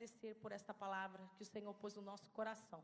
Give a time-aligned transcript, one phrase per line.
[0.00, 2.82] agradecer por esta palavra que o Senhor pôs no nosso coração.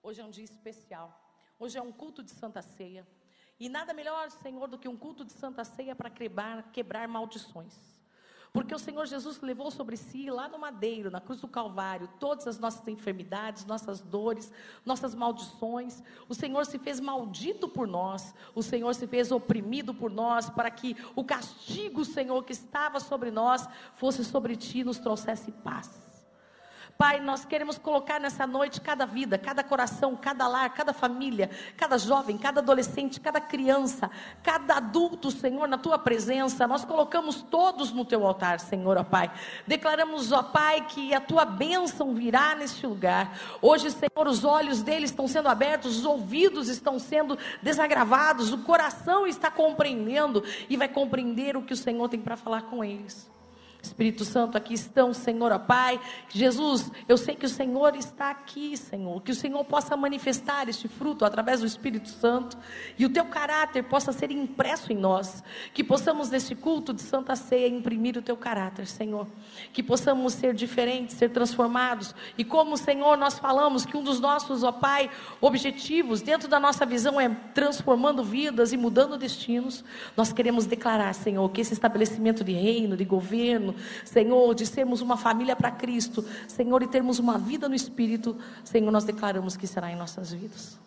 [0.00, 1.12] Hoje é um dia especial.
[1.58, 3.04] Hoje é um culto de Santa Ceia.
[3.58, 7.74] E nada melhor, Senhor, do que um culto de Santa Ceia para quebrar, quebrar maldições.
[8.52, 12.46] Porque o Senhor Jesus levou sobre si, lá no madeiro, na cruz do Calvário, todas
[12.46, 14.52] as nossas enfermidades, nossas dores,
[14.86, 16.04] nossas maldições.
[16.28, 18.32] O Senhor se fez maldito por nós.
[18.54, 23.32] O Senhor se fez oprimido por nós, para que o castigo, Senhor, que estava sobre
[23.32, 26.13] nós, fosse sobre ti e nos trouxesse paz.
[26.96, 31.98] Pai, nós queremos colocar nessa noite cada vida, cada coração, cada lar, cada família, cada
[31.98, 34.08] jovem, cada adolescente, cada criança,
[34.44, 36.68] cada adulto, Senhor, na tua presença.
[36.68, 39.32] Nós colocamos todos no teu altar, Senhor, ó Pai.
[39.66, 43.36] Declaramos, ó Pai, que a tua bênção virá neste lugar.
[43.60, 49.26] Hoje, Senhor, os olhos deles estão sendo abertos, os ouvidos estão sendo desagravados, o coração
[49.26, 53.34] está compreendendo e vai compreender o que o Senhor tem para falar com eles.
[53.84, 56.00] Espírito Santo, aqui estão, Senhor, ó Pai.
[56.28, 59.22] Jesus, eu sei que o Senhor está aqui, Senhor.
[59.22, 62.56] Que o Senhor possa manifestar este fruto através do Espírito Santo
[62.98, 65.42] e o teu caráter possa ser impresso em nós.
[65.72, 69.26] Que possamos, neste culto de Santa Ceia, imprimir o teu caráter, Senhor.
[69.72, 72.14] Que possamos ser diferentes, ser transformados.
[72.38, 76.86] E como, Senhor, nós falamos que um dos nossos, ó Pai, objetivos dentro da nossa
[76.86, 79.84] visão é transformando vidas e mudando destinos.
[80.16, 83.73] Nós queremos declarar, Senhor, que esse estabelecimento de reino, de governo,
[84.04, 88.90] Senhor, de sermos uma família para Cristo, Senhor, e termos uma vida no Espírito, Senhor,
[88.90, 90.78] nós declaramos que será em nossas vidas.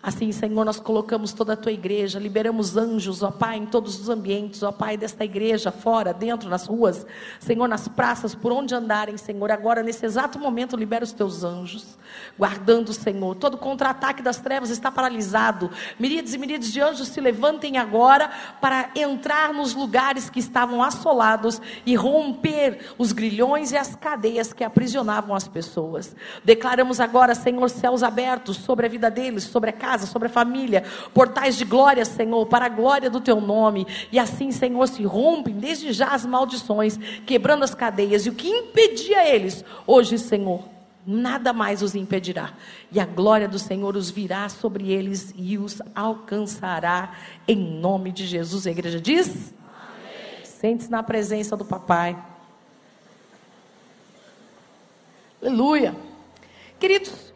[0.00, 4.08] Assim, Senhor, nós colocamos toda a tua igreja, liberamos anjos, ó Pai, em todos os
[4.08, 7.04] ambientes, ó Pai, desta igreja, fora, dentro, nas ruas,
[7.40, 9.50] Senhor, nas praças, por onde andarem, Senhor.
[9.50, 11.98] Agora, nesse exato momento, libera os teus anjos,
[12.38, 13.34] guardando, Senhor.
[13.34, 15.68] Todo contra-ataque das trevas está paralisado.
[15.98, 21.60] Miríades e miríades de anjos se levantem agora para entrar nos lugares que estavam assolados
[21.84, 26.14] e romper os grilhões e as cadeias que aprisionavam as pessoas.
[26.44, 30.30] Declaramos agora, Senhor, céus abertos sobre a vida deles, sobre a casa casa, sobre a
[30.30, 30.84] família,
[31.14, 33.86] portais de glória, Senhor, para a glória do teu nome.
[34.12, 38.26] E assim, Senhor, se rompem desde já as maldições, quebrando as cadeias.
[38.26, 40.62] E o que impedia eles, hoje, Senhor,
[41.06, 42.52] nada mais os impedirá.
[42.92, 47.14] E a glória do Senhor os virá sobre eles e os alcançará
[47.46, 48.66] em nome de Jesus.
[48.66, 49.54] A igreja diz:
[50.44, 52.14] Sente-se na presença do papai.
[55.40, 55.94] Aleluia.
[56.78, 57.27] Queridos,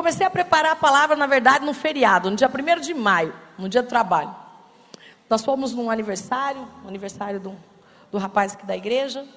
[0.00, 3.68] Comecei a preparar a palavra, na verdade, no feriado, no dia 1 de maio, no
[3.68, 4.34] dia do trabalho.
[5.28, 7.54] Nós fomos num aniversário, aniversário do,
[8.10, 9.28] do rapaz aqui da igreja,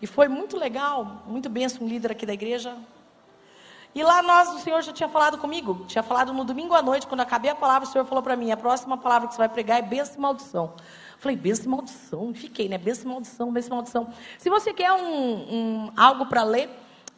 [0.00, 2.76] e foi muito legal, muito benção, um líder aqui da igreja.
[3.92, 7.08] E lá nós, o Senhor já tinha falado comigo, tinha falado no domingo à noite,
[7.08, 9.48] quando acabei a palavra, o Senhor falou para mim: a próxima palavra que você vai
[9.48, 10.74] pregar é bênção e maldição.
[11.18, 12.32] Falei, bênção e maldição.
[12.32, 12.78] Fiquei, né?
[12.78, 14.08] Bênção e maldição, bênção e maldição.
[14.38, 16.70] Se você quer um, um algo para ler,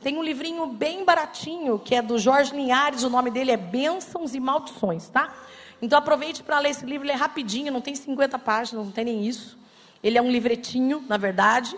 [0.04, 4.34] tem um livrinho bem baratinho, que é do Jorge Linhares, o nome dele é Bênçãos
[4.34, 5.34] e Maldições, tá?
[5.80, 9.06] Então aproveite para ler esse livro, ele é rapidinho, não tem 50 páginas, não tem
[9.06, 9.58] nem isso.
[10.02, 11.74] Ele é um livretinho, na verdade.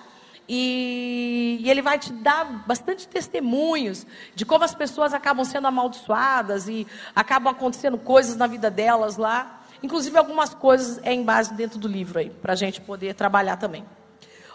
[0.48, 4.04] E, e, ele vai te dar bastante testemunhos
[4.34, 6.84] de como as pessoas acabam sendo amaldiçoadas e
[7.14, 9.62] acabam acontecendo coisas na vida delas lá.
[9.84, 13.56] Inclusive, algumas coisas é em base dentro do livro aí, para a gente poder trabalhar
[13.56, 13.84] também.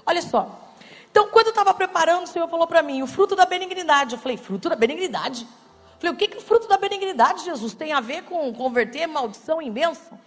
[0.05, 0.70] Olha só,
[1.11, 4.15] então, quando eu estava preparando, o Senhor falou para mim, o fruto da benignidade.
[4.15, 5.41] Eu falei, fruto da benignidade?
[5.41, 9.07] Eu falei, o que, que o fruto da benignidade, Jesus, tem a ver com converter
[9.07, 10.17] maldição em bênção?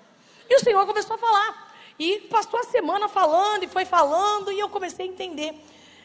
[0.49, 1.73] E o Senhor começou a falar.
[1.99, 5.55] E passou a semana falando e foi falando, e eu comecei a entender.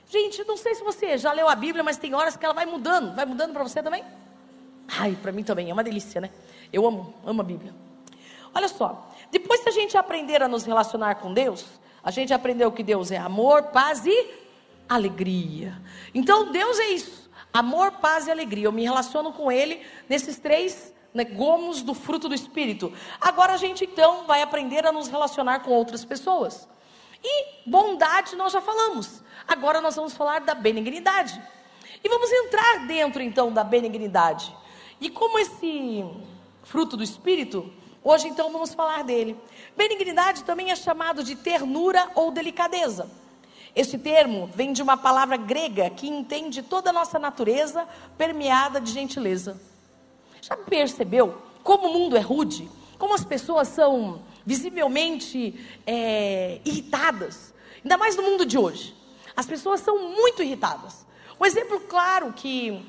[0.07, 2.65] Gente, não sei se você já leu a Bíblia, mas tem horas que ela vai
[2.65, 3.13] mudando.
[3.13, 4.03] Vai mudando para você também?
[4.87, 6.31] Ai, para mim também, é uma delícia, né?
[6.71, 7.75] Eu amo, amo a Bíblia.
[8.53, 11.65] Olha só, depois que a gente aprender a nos relacionar com Deus,
[12.01, 14.48] a gente aprendeu que Deus é amor, paz e
[14.89, 15.79] alegria.
[16.13, 18.65] Então, Deus é isso: amor, paz e alegria.
[18.65, 22.91] Eu me relaciono com Ele nesses três né, gomos do fruto do Espírito.
[23.21, 26.67] Agora a gente então vai aprender a nos relacionar com outras pessoas.
[27.23, 29.23] E bondade nós já falamos.
[29.47, 31.41] Agora nós vamos falar da benignidade.
[32.03, 34.55] E vamos entrar dentro então da benignidade.
[35.01, 36.05] E como esse
[36.63, 37.71] fruto do Espírito,
[38.03, 39.37] hoje então vamos falar dele.
[39.75, 43.09] Benignidade também é chamado de ternura ou delicadeza.
[43.75, 47.87] Este termo vem de uma palavra grega que entende toda a nossa natureza
[48.17, 49.59] permeada de gentileza.
[50.41, 52.69] Já percebeu como o mundo é rude?
[52.97, 55.53] Como as pessoas são visivelmente
[55.85, 57.53] é, irritadas?
[57.83, 58.95] Ainda mais no mundo de hoje.
[59.35, 61.05] As pessoas são muito irritadas.
[61.39, 62.85] Um exemplo claro que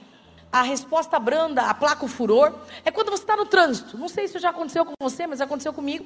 [0.52, 2.52] a resposta branda aplaca o furor
[2.84, 3.96] é quando você está no trânsito.
[3.96, 6.04] Não sei se já aconteceu com você, mas aconteceu comigo.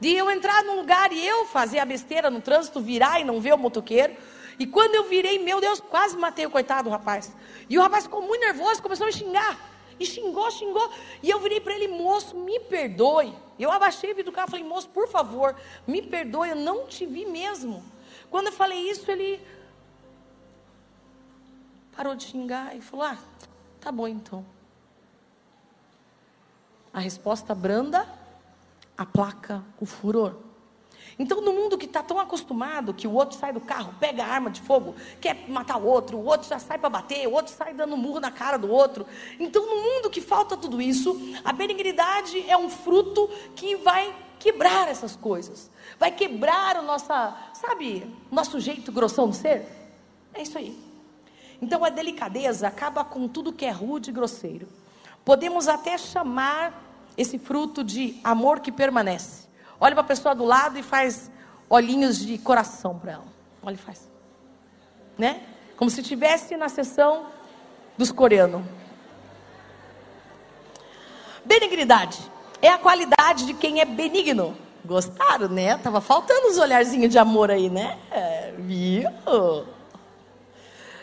[0.00, 3.40] De eu entrar num lugar e eu fazer a besteira no trânsito, virar e não
[3.40, 4.16] ver o motoqueiro.
[4.58, 7.34] E quando eu virei, meu Deus, quase matei o coitado do rapaz.
[7.68, 9.58] E o rapaz ficou muito nervoso, começou a me xingar.
[9.98, 10.90] E xingou, xingou.
[11.22, 13.34] E eu virei para ele, moço, me perdoe.
[13.58, 15.54] Eu abaixei o do carro e falei, moço, por favor,
[15.86, 17.84] me perdoe, eu não te vi mesmo.
[18.30, 19.40] Quando eu falei isso, ele
[21.94, 23.18] parou de xingar e falou: Ah,
[23.80, 24.44] tá bom então.
[26.92, 28.06] A resposta branda
[29.00, 30.34] aplaca o furor.
[31.18, 34.26] Então, no mundo que está tão acostumado que o outro sai do carro, pega a
[34.26, 37.52] arma de fogo, quer matar o outro, o outro já sai para bater, o outro
[37.52, 39.06] sai dando murro na cara do outro.
[39.38, 44.88] Então, no mundo que falta tudo isso, a benignidade é um fruto que vai quebrar
[44.88, 47.06] essas coisas, vai quebrar o nosso,
[47.54, 49.66] sabe, nosso jeito grossão de ser.
[50.34, 50.78] É isso aí.
[51.60, 54.68] Então, a delicadeza acaba com tudo que é rude e grosseiro.
[55.24, 56.89] Podemos até chamar
[57.20, 59.46] esse fruto de amor que permanece.
[59.78, 61.30] Olha para a pessoa do lado e faz
[61.68, 63.24] olhinhos de coração para ela.
[63.62, 64.10] Olha e faz.
[65.18, 65.42] Né?
[65.76, 67.26] Como se estivesse na sessão
[67.96, 68.62] dos coreanos.
[71.44, 72.18] Benignidade
[72.62, 74.56] é a qualidade de quem é benigno.
[74.82, 75.76] Gostaram, né?
[75.76, 77.98] Tava faltando os olharzinhos de amor aí, né?
[78.10, 79.10] É, viu?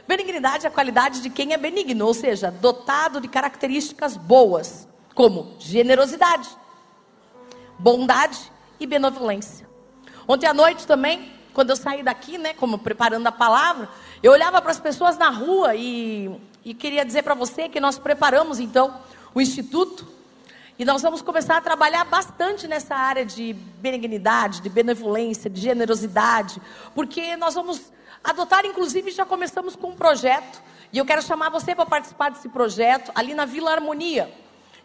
[0.07, 4.87] Benignidade é a qualidade de quem é benigno, ou seja, dotado de características boas,
[5.17, 6.47] como generosidade,
[7.79, 9.67] bondade e benevolência.
[10.27, 13.89] Ontem à noite também, quando eu saí daqui, né, como preparando a palavra,
[14.21, 16.29] eu olhava para as pessoas na rua e,
[16.63, 18.93] e queria dizer para você que nós preparamos então
[19.33, 20.07] o instituto
[20.77, 26.61] e nós vamos começar a trabalhar bastante nessa área de benignidade, de benevolência, de generosidade,
[26.93, 27.91] porque nós vamos
[28.23, 30.61] adotar, inclusive, já começamos com um projeto,
[30.93, 34.31] e eu quero chamar você para participar desse projeto ali na Vila Harmonia.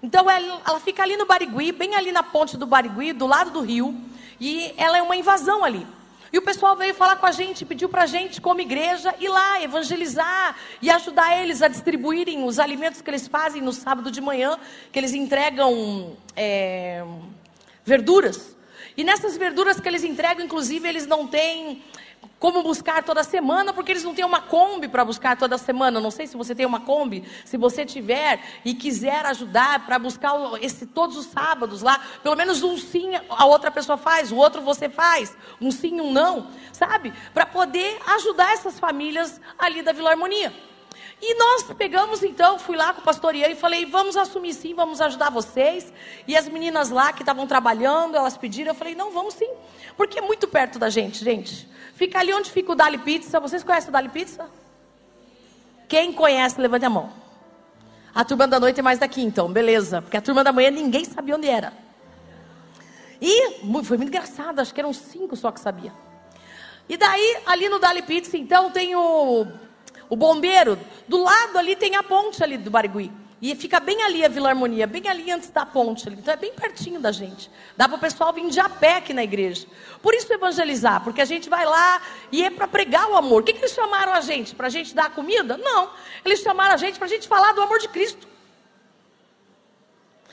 [0.03, 3.61] Então ela, fica ali no Barigui, bem ali na ponte do Barigui, do lado do
[3.61, 3.95] rio,
[4.41, 5.87] e ela é uma invasão ali.
[6.33, 9.29] E o pessoal veio falar com a gente, pediu para a gente, como igreja, ir
[9.29, 14.21] lá evangelizar e ajudar eles a distribuírem os alimentos que eles fazem no sábado de
[14.21, 14.59] manhã,
[14.91, 17.05] que eles entregam é,
[17.85, 18.52] verduras.
[18.97, 21.83] E nessas verduras que eles entregam, inclusive, eles não têm
[22.39, 26.01] como buscar toda semana, porque eles não têm uma Kombi para buscar toda semana.
[26.01, 30.33] Não sei se você tem uma Kombi, se você tiver e quiser ajudar para buscar
[30.61, 34.61] esse todos os sábados lá, pelo menos um sim a outra pessoa faz, o outro
[34.61, 37.13] você faz, um sim, um não, sabe?
[37.33, 40.53] Para poder ajudar essas famílias ali da Vila Harmonia.
[41.25, 44.75] E nós pegamos então, fui lá com o pastor Ian e falei, vamos assumir sim,
[44.75, 45.93] vamos ajudar vocês.
[46.27, 49.49] E as meninas lá que estavam trabalhando, elas pediram, eu falei, não, vamos sim.
[49.97, 51.69] Porque é muito perto da gente, gente.
[51.95, 53.39] Fica ali onde fica o Dali Pizza.
[53.39, 54.51] Vocês conhecem o Dali Pizza?
[55.89, 57.13] Quem conhece, levante a mão.
[58.13, 60.03] A turma da noite é mais daqui, então, beleza.
[60.03, 61.73] Porque a turma da manhã ninguém sabia onde era.
[63.21, 65.93] E foi muito engraçado, acho que eram cinco só que sabia.
[66.89, 69.47] E daí, ali no Dali Pizza, então, tem o,
[70.13, 70.79] o bombeiro.
[71.09, 73.11] Do lado ali tem a ponte ali do Barigui.
[73.41, 76.07] E fica bem ali a Vila Harmonia, bem ali antes da ponte.
[76.07, 76.19] Ali.
[76.19, 77.51] Então é bem pertinho da gente.
[77.79, 79.67] Dá para o pessoal vir de a pé aqui na igreja.
[80.03, 83.41] Por isso evangelizar, porque a gente vai lá e é para pregar o amor.
[83.41, 84.55] O que, que eles chamaram a gente?
[84.55, 85.57] Para a gente dar comida?
[85.57, 85.89] Não.
[86.23, 88.29] Eles chamaram a gente para a gente falar do amor de Cristo.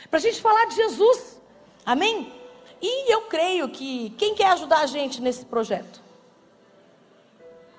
[0.10, 1.40] Para a gente falar de Jesus.
[1.86, 2.34] Amém?
[2.82, 6.09] E eu creio que quem quer ajudar a gente nesse projeto?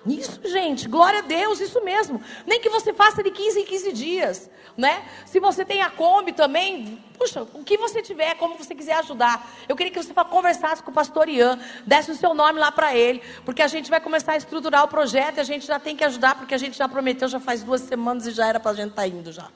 [0.06, 2.23] Isso, gente, glória a Deus, isso mesmo.
[2.47, 5.04] Nem que você faça de 15 em 15 dias, né?
[5.26, 9.47] Se você tem a Kombi também, puxa, o que você tiver, como você quiser ajudar.
[9.69, 12.97] Eu queria que você conversasse com o pastor Ian, desse o seu nome lá para
[12.97, 15.95] ele, porque a gente vai começar a estruturar o projeto e a gente já tem
[15.95, 18.71] que ajudar, porque a gente já prometeu já faz duas semanas e já era para
[18.71, 19.49] a gente estar tá indo já.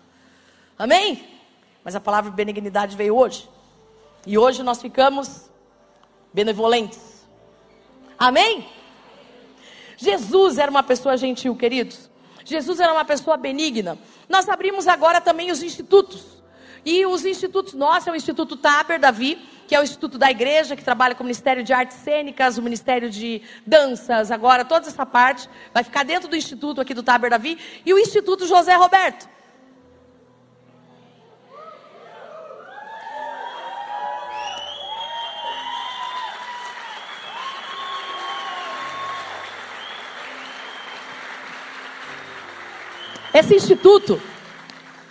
[0.78, 1.26] Amém?
[1.82, 3.48] Mas a palavra benignidade veio hoje.
[4.26, 5.50] E hoje nós ficamos
[6.34, 7.24] benevolentes.
[8.18, 8.68] Amém?
[10.04, 12.11] Jesus era uma pessoa gentil, queridos.
[12.44, 13.99] Jesus era uma pessoa benigna.
[14.28, 16.42] Nós abrimos agora também os institutos.
[16.84, 20.76] E os institutos nossos é o Instituto Taber Davi, que é o instituto da igreja,
[20.76, 25.06] que trabalha com o Ministério de Artes Cênicas, o Ministério de Danças, agora toda essa
[25.06, 27.56] parte vai ficar dentro do instituto aqui do Taber Davi,
[27.87, 29.26] e o Instituto José Roberto.
[43.34, 44.22] Esse instituto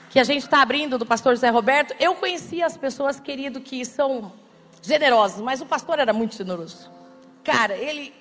[0.09, 3.83] que a gente está abrindo do pastor José Roberto, eu conheci as pessoas, querido, que
[3.83, 4.31] são
[4.81, 6.89] generosas, mas o pastor era muito generoso.
[7.43, 8.13] Cara, ele,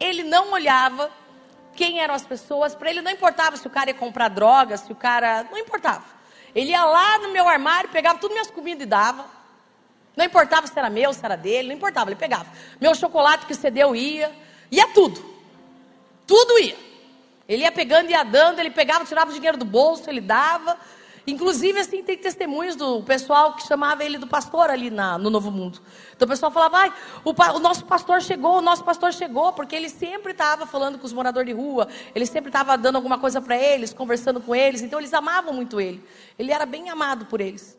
[0.00, 1.08] ele não olhava
[1.76, 4.90] quem eram as pessoas, para ele não importava se o cara ia comprar drogas, se
[4.90, 5.44] o cara.
[5.44, 6.04] Não importava.
[6.52, 9.24] Ele ia lá no meu armário, pegava tudo minhas comidas e dava.
[10.16, 12.46] Não importava se era meu, se era dele, não importava, ele pegava.
[12.80, 14.32] Meu chocolate que cedeu ia,
[14.68, 15.24] ia tudo.
[16.26, 16.93] Tudo ia.
[17.48, 20.78] Ele ia pegando e ia dando, ele pegava, tirava o dinheiro do bolso, ele dava.
[21.26, 25.50] Inclusive, assim, tem testemunhos do pessoal que chamava ele do pastor ali na, no Novo
[25.50, 25.80] Mundo.
[26.14, 26.92] Então o pessoal falava, ai,
[27.24, 31.06] o, o, nosso pastor chegou, o nosso pastor chegou, porque ele sempre estava falando com
[31.06, 34.82] os moradores de rua, ele sempre estava dando alguma coisa para eles, conversando com eles,
[34.82, 36.04] então eles amavam muito ele.
[36.38, 37.78] Ele era bem amado por eles.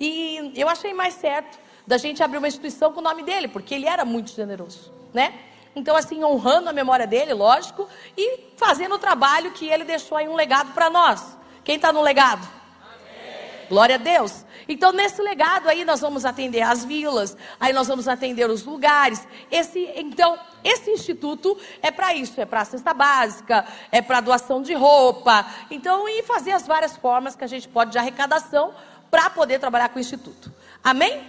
[0.00, 3.74] E eu achei mais certo da gente abrir uma instituição com o nome dele, porque
[3.76, 5.51] ele era muito generoso, né?
[5.74, 10.28] Então, assim, honrando a memória dele, lógico, e fazendo o trabalho que ele deixou aí
[10.28, 11.36] um legado para nós.
[11.64, 12.46] Quem está no legado?
[12.82, 13.68] Amém.
[13.68, 14.44] Glória a Deus.
[14.68, 19.26] Então, nesse legado aí, nós vamos atender as vilas, aí nós vamos atender os lugares.
[19.50, 24.62] Esse, então, esse instituto é para isso, é para a cesta básica, é para doação
[24.62, 25.46] de roupa.
[25.70, 28.74] Então, e fazer as várias formas que a gente pode de arrecadação
[29.10, 30.52] para poder trabalhar com o instituto.
[30.82, 31.22] Amém?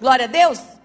[0.00, 0.79] Glória a Deus.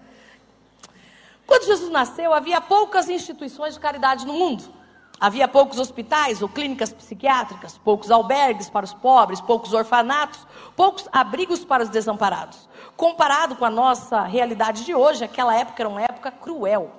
[1.46, 4.64] Quando Jesus nasceu, havia poucas instituições de caridade no mundo.
[5.18, 11.64] Havia poucos hospitais ou clínicas psiquiátricas, poucos albergues para os pobres, poucos orfanatos, poucos abrigos
[11.64, 12.68] para os desamparados.
[12.96, 16.90] Comparado com a nossa realidade de hoje, aquela época era uma época cruel.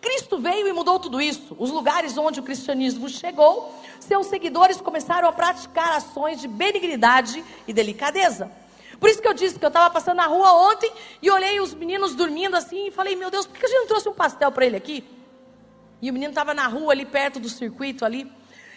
[0.00, 1.56] Cristo veio e mudou tudo isso.
[1.58, 7.72] Os lugares onde o cristianismo chegou, seus seguidores começaram a praticar ações de benignidade e
[7.72, 8.52] delicadeza.
[8.98, 11.72] Por isso que eu disse que eu estava passando na rua ontem e olhei os
[11.72, 14.50] meninos dormindo assim e falei, meu Deus, por que a gente não trouxe um pastel
[14.50, 15.04] para ele aqui?
[16.02, 18.30] E o menino estava na rua ali perto do circuito ali.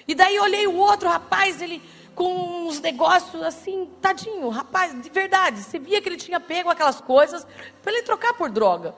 [0.08, 1.82] E daí olhei o outro rapaz, ele
[2.14, 5.62] com uns negócios assim, tadinho, rapaz, de verdade.
[5.62, 7.48] Você via que ele tinha pego aquelas coisas
[7.82, 8.96] para ele trocar por droga.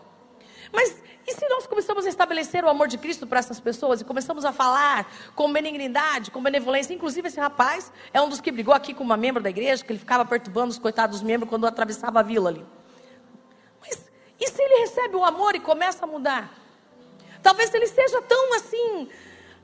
[0.72, 4.04] Mas e se nós começamos a estabelecer o amor de Cristo para essas pessoas e
[4.04, 6.94] começamos a falar com benignidade, com benevolência?
[6.94, 9.92] Inclusive, esse rapaz é um dos que brigou aqui com uma membro da igreja, que
[9.92, 12.66] ele ficava perturbando os coitados membros quando atravessava a vila ali.
[13.80, 14.06] Mas
[14.38, 16.52] e se ele recebe o amor e começa a mudar?
[17.42, 19.08] Talvez ele seja tão assim,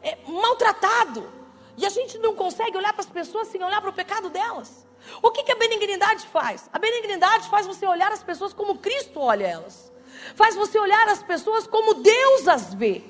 [0.01, 1.29] é, maltratado,
[1.75, 4.87] e a gente não consegue olhar para as pessoas sem olhar para o pecado delas.
[5.21, 6.69] O que, que a benignidade faz?
[6.71, 9.89] A benignidade faz você olhar as pessoas como Cristo olha elas
[10.35, 13.03] faz você olhar as pessoas como Deus as vê.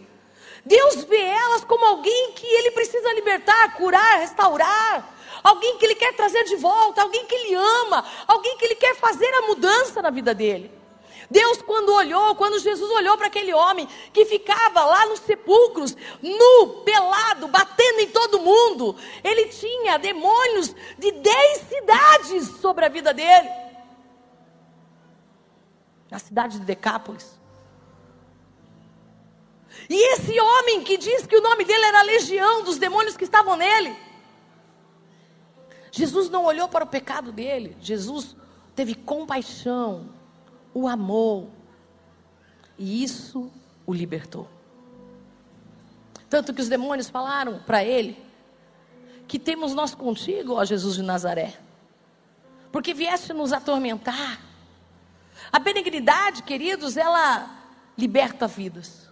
[0.65, 5.15] Deus vê elas como alguém que ele precisa libertar, curar, restaurar.
[5.43, 8.95] Alguém que ele quer trazer de volta, alguém que ele ama, alguém que ele quer
[8.95, 10.71] fazer a mudança na vida dele.
[11.31, 16.67] Deus, quando olhou, quando Jesus olhou para aquele homem que ficava lá nos sepulcros, nu,
[16.83, 23.68] pelado, batendo em todo mundo, ele tinha demônios de dez cidades sobre a vida dele
[26.09, 27.39] na cidade de Decápolis.
[29.89, 33.55] E esse homem que diz que o nome dele era Legião dos demônios que estavam
[33.55, 33.95] nele.
[35.91, 38.35] Jesus não olhou para o pecado dele, Jesus
[38.75, 40.09] teve compaixão,
[40.73, 41.51] o amou,
[42.77, 43.51] e isso
[43.85, 44.47] o libertou.
[46.29, 48.17] Tanto que os demônios falaram para ele:
[49.27, 51.57] Que temos nós contigo, ó Jesus de Nazaré,
[52.71, 54.48] porque vieste nos atormentar.
[55.51, 57.49] A benignidade, queridos, ela
[57.97, 59.09] liberta vidas.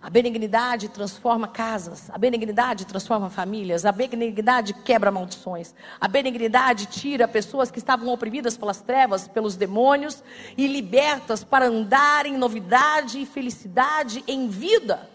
[0.00, 7.26] A benignidade transforma casas, a benignidade transforma famílias, a benignidade quebra maldições, a benignidade tira
[7.26, 10.22] pessoas que estavam oprimidas pelas trevas, pelos demônios
[10.56, 15.10] e libertas para andar em novidade e felicidade em vida.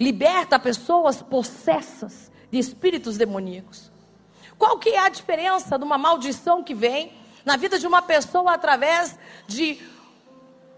[0.00, 3.92] Liberta pessoas possessas de espíritos demoníacos.
[4.56, 7.12] Qual que é a diferença de uma maldição que vem
[7.44, 9.80] na vida de uma pessoa através de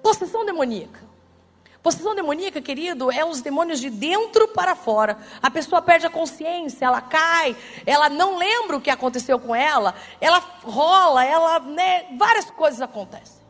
[0.02, 1.06] possessão demoníaca.
[1.82, 5.18] Possessão demoníaca, querido, é os demônios de dentro para fora.
[5.40, 7.56] A pessoa perde a consciência, ela cai,
[7.86, 13.46] ela não lembra o que aconteceu com ela, ela rola, ela, né, várias coisas acontecem.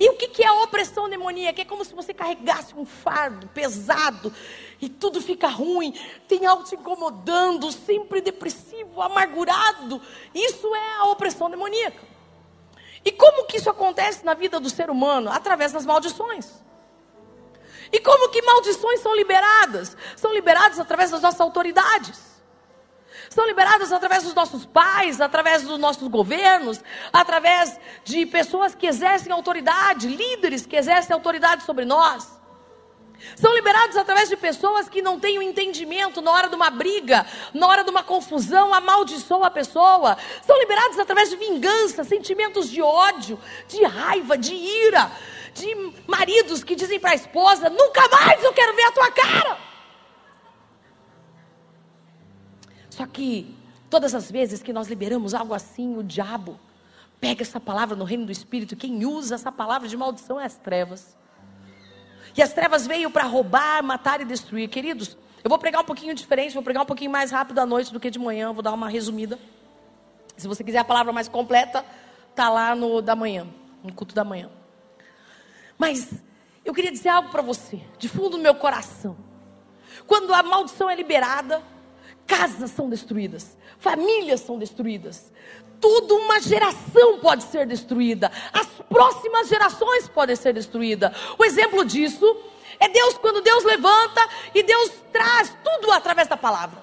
[0.00, 1.60] E o que, que é a opressão demoníaca?
[1.60, 4.32] É como se você carregasse um fardo pesado
[4.80, 5.92] e tudo fica ruim,
[6.26, 10.00] tem algo te incomodando, sempre depressivo, amargurado.
[10.34, 12.11] Isso é a opressão demoníaca.
[13.04, 15.30] E como que isso acontece na vida do ser humano?
[15.30, 16.62] Através das maldições.
[17.92, 19.96] E como que maldições são liberadas?
[20.16, 22.32] São liberadas através das nossas autoridades.
[23.28, 26.82] São liberadas através dos nossos pais, através dos nossos governos,
[27.12, 32.41] através de pessoas que exercem autoridade, líderes que exercem autoridade sobre nós.
[33.36, 36.70] São liberados através de pessoas que não têm o um entendimento na hora de uma
[36.70, 40.16] briga, na hora de uma confusão, amaldiçoa a pessoa.
[40.46, 43.38] São liberados através de vingança, sentimentos de ódio,
[43.68, 45.10] de raiva, de ira,
[45.54, 49.58] de maridos que dizem para a esposa: nunca mais eu quero ver a tua cara.
[52.90, 53.56] Só que
[53.88, 56.60] todas as vezes que nós liberamos algo assim, o diabo
[57.22, 58.74] Pega essa palavra no reino do Espírito.
[58.74, 61.16] Quem usa essa palavra de maldição é as trevas.
[62.36, 64.68] E as trevas veio para roubar, matar e destruir.
[64.68, 67.92] Queridos, eu vou pregar um pouquinho diferente, vou pregar um pouquinho mais rápido à noite
[67.92, 69.38] do que de manhã, vou dar uma resumida.
[70.36, 71.84] Se você quiser a palavra mais completa,
[72.34, 73.46] tá lá no da manhã,
[73.82, 74.50] no culto da manhã.
[75.76, 76.12] Mas
[76.64, 79.16] eu queria dizer algo para você, de fundo do meu coração.
[80.06, 81.62] Quando a maldição é liberada,
[82.26, 85.31] casas são destruídas, famílias são destruídas,
[85.82, 91.12] tudo uma geração pode ser destruída, as próximas gerações podem ser destruídas.
[91.36, 92.24] O exemplo disso
[92.78, 94.20] é Deus quando Deus levanta
[94.54, 96.80] e Deus traz tudo através da palavra.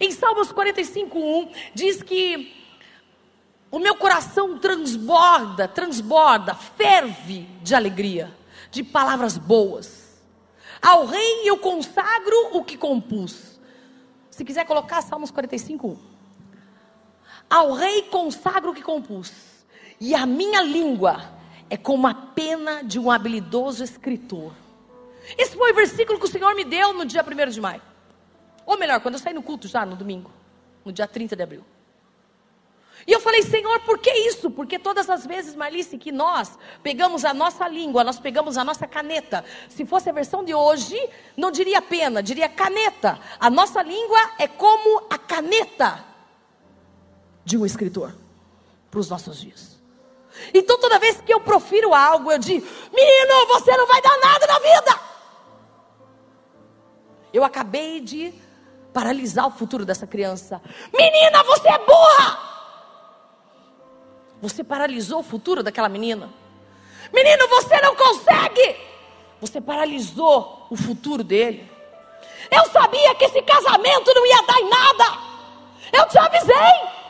[0.00, 2.52] Em Salmos 45:1 diz que
[3.70, 8.34] o meu coração transborda, transborda, ferve de alegria,
[8.70, 10.18] de palavras boas.
[10.80, 13.60] Ao rei eu consagro o que compus.
[14.30, 16.13] Se quiser colocar Salmos 45:1.
[17.48, 19.32] Ao rei consagro o que compus.
[20.00, 21.22] E a minha língua
[21.70, 24.52] é como a pena de um habilidoso escritor.
[25.38, 27.82] Esse foi o versículo que o Senhor me deu no dia 1 de maio.
[28.66, 30.30] Ou melhor, quando eu saí no culto já no domingo,
[30.84, 31.64] no dia 30 de abril.
[33.06, 34.50] E eu falei, Senhor, por que isso?
[34.50, 38.86] Porque todas as vezes, Marlice, que nós pegamos a nossa língua, nós pegamos a nossa
[38.86, 39.44] caneta.
[39.68, 40.96] Se fosse a versão de hoje,
[41.36, 43.18] não diria pena, diria caneta.
[43.38, 46.13] A nossa língua é como a caneta
[47.44, 48.14] de um escritor
[48.90, 49.74] para os nossos dias.
[50.52, 54.46] Então toda vez que eu profiro algo, eu digo: Menino, você não vai dar nada
[54.46, 55.00] na vida.
[57.32, 58.32] Eu acabei de
[58.92, 60.62] paralisar o futuro dessa criança.
[60.96, 62.38] Menina, você é burra.
[64.40, 66.32] Você paralisou o futuro daquela menina.
[67.12, 68.76] Menino, você não consegue.
[69.40, 71.70] Você paralisou o futuro dele.
[72.50, 75.18] Eu sabia que esse casamento não ia dar em nada.
[75.92, 77.03] Eu te avisei.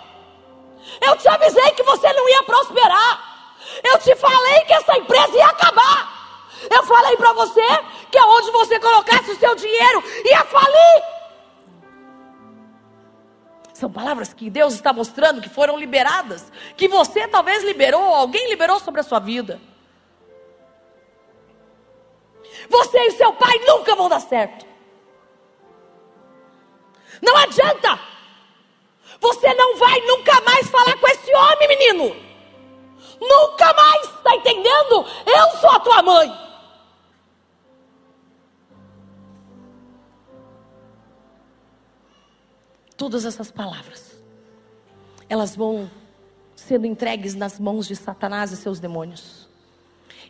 [1.07, 3.35] Eu te avisei que você não ia prosperar.
[3.83, 6.15] Eu te falei que essa empresa ia acabar.
[6.71, 7.67] Eu falei para você
[8.11, 11.03] que aonde você colocasse o seu dinheiro ia falir.
[13.75, 18.79] São palavras que Deus está mostrando que foram liberadas, que você talvez liberou, alguém liberou
[18.79, 19.61] sobre a sua vida.
[22.69, 24.65] Você e seu pai nunca vão dar certo.
[27.21, 28.14] Não adianta.
[29.21, 32.17] Você não vai nunca mais falar com esse homem, menino.
[33.21, 35.07] Nunca mais, está entendendo?
[35.27, 36.45] Eu sou a tua mãe.
[42.97, 44.23] Todas essas palavras,
[45.29, 45.91] elas vão
[46.55, 49.49] sendo entregues nas mãos de Satanás e seus demônios.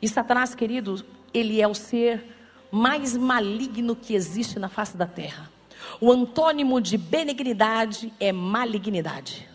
[0.00, 2.34] E Satanás, querido, ele é o ser
[2.70, 5.53] mais maligno que existe na face da terra.
[6.00, 9.48] O antônimo de benignidade é malignidade.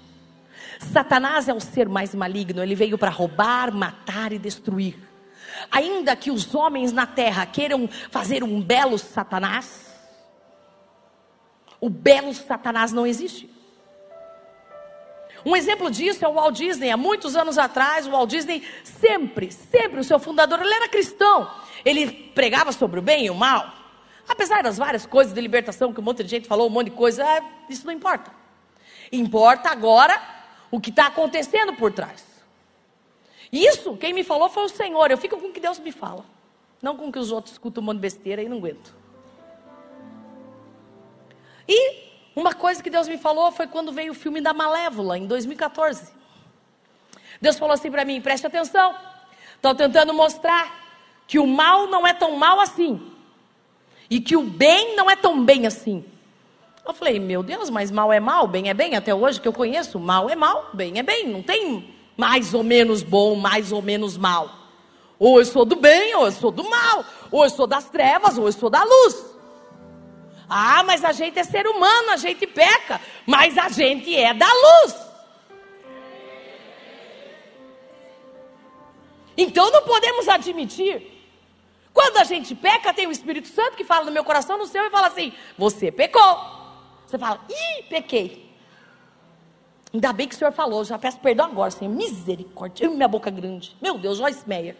[0.79, 4.97] Satanás é o ser mais maligno, ele veio para roubar, matar e destruir.
[5.69, 9.93] Ainda que os homens na terra queiram fazer um belo Satanás,
[11.81, 13.49] o belo Satanás não existe.
[15.45, 16.91] Um exemplo disso é o Walt Disney.
[16.91, 21.49] Há muitos anos atrás, o Walt Disney sempre, sempre, o seu fundador, ele era cristão.
[21.85, 23.78] Ele pregava sobre o bem e o mal.
[24.29, 26.95] Apesar das várias coisas de libertação que um monte de gente falou, um monte de
[26.95, 28.31] coisa, é, isso não importa.
[29.11, 30.21] Importa agora
[30.69, 32.23] o que está acontecendo por trás.
[33.51, 35.09] Isso, quem me falou foi o Senhor.
[35.09, 36.23] Eu fico com o que Deus me fala.
[36.79, 38.95] Não com o que os outros escutam um monte de besteira e não aguento.
[41.67, 45.25] E uma coisa que Deus me falou foi quando veio o filme da Malévola, em
[45.25, 46.13] 2014.
[47.41, 48.95] Deus falou assim para mim: preste atenção,
[49.55, 50.71] estou tentando mostrar
[51.27, 53.08] que o mal não é tão mal assim,
[54.09, 56.03] e que o bem não é tão bem assim.
[56.85, 58.95] Eu falei, meu Deus, mas mal é mal, bem é bem.
[58.95, 61.27] Até hoje que eu conheço, mal é mal, bem é bem.
[61.27, 64.49] Não tem mais ou menos bom, mais ou menos mal.
[65.19, 67.05] Ou eu sou do bem, ou eu sou do mal.
[67.29, 69.25] Ou eu sou das trevas, ou eu sou da luz.
[70.49, 74.47] Ah, mas a gente é ser humano, a gente peca, mas a gente é da
[74.47, 74.95] luz.
[79.37, 81.18] Então não podemos admitir.
[81.99, 84.85] Quando a gente peca, tem o Espírito Santo que fala no meu coração, no seu,
[84.85, 86.39] e fala assim: Você pecou.
[87.05, 88.49] Você fala: Ih, pequei.
[89.93, 91.93] Ainda bem que o Senhor falou, já peço perdão agora, Senhor.
[91.93, 92.89] Misericórdia.
[92.89, 93.75] Minha boca grande.
[93.81, 94.77] Meu Deus, Joyce Meyer.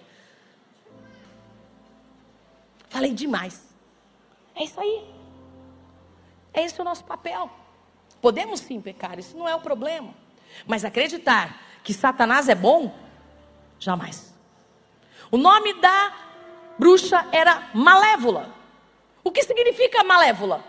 [2.88, 3.68] Falei demais.
[4.56, 5.04] É isso aí.
[6.54, 7.52] É esse o nosso papel.
[8.22, 10.14] Podemos sim pecar, isso não é o problema.
[10.66, 12.98] Mas acreditar que Satanás é bom,
[13.78, 14.34] jamais.
[15.30, 16.29] O nome da
[16.80, 18.56] bruxa era Malévola.
[19.24, 20.64] O que significa malévola?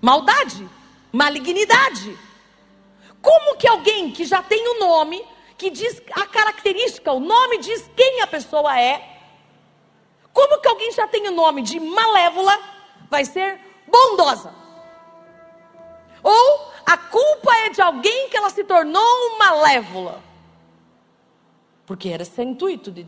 [0.00, 0.66] Maldade,
[1.12, 2.16] malignidade.
[3.20, 5.24] Como que alguém que já tem o um nome,
[5.58, 9.02] que diz a característica, o nome diz quem a pessoa é.
[10.32, 12.56] Como que alguém já tem o nome de malévola
[13.10, 14.54] vai ser bondosa?
[16.22, 20.22] Ou a culpa é de alguém que ela se tornou malévola?
[21.86, 23.04] Porque era o intuito de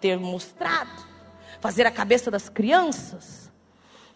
[0.00, 1.11] ter mostrado,
[1.62, 3.48] fazer a cabeça das crianças,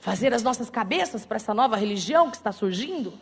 [0.01, 3.15] fazer as nossas cabeças para essa nova religião que está surgindo.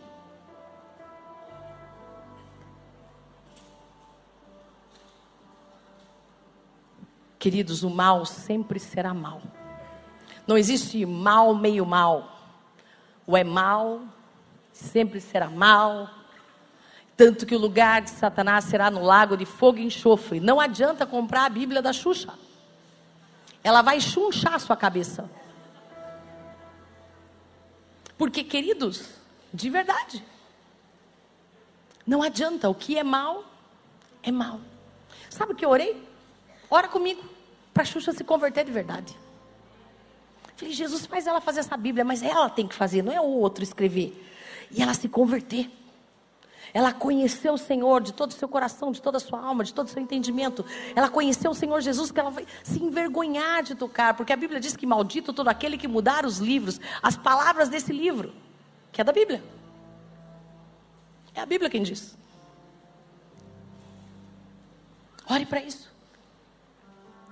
[7.39, 9.43] Queridos, o mal sempre será mal.
[10.47, 12.57] Não existe mal meio mal.
[13.27, 14.01] O é mal,
[14.73, 16.09] sempre será mal.
[17.15, 20.41] Tanto que o lugar de Satanás será no lago de fogo e enxofre.
[20.41, 22.33] Não adianta comprar a Bíblia da Xuxa.
[23.65, 25.29] Ela vai chunchar a sua cabeça.
[28.17, 29.09] Porque, queridos,
[29.53, 30.23] de verdade,
[32.07, 32.69] não adianta.
[32.69, 33.45] O que é mal,
[34.23, 34.61] é mal.
[35.31, 36.07] Sabe o que eu orei?
[36.71, 37.25] Ora comigo
[37.73, 39.17] para Xuxa se converter de verdade.
[40.57, 43.25] Falei, Jesus, faz ela fazer essa Bíblia, mas ela tem que fazer, não é o
[43.25, 44.15] outro escrever.
[44.71, 45.71] E ela se converter.
[46.75, 49.73] Ela conheceu o Senhor de todo o seu coração, de toda a sua alma, de
[49.73, 50.65] todo o seu entendimento.
[50.95, 54.59] Ela conheceu o Senhor Jesus, que ela vai se envergonhar de tocar, porque a Bíblia
[54.59, 58.35] diz que maldito todo aquele que mudar os livros, as palavras desse livro,
[58.91, 59.43] que é da Bíblia.
[61.33, 62.19] É a Bíblia quem diz.
[65.31, 65.95] Ore para isso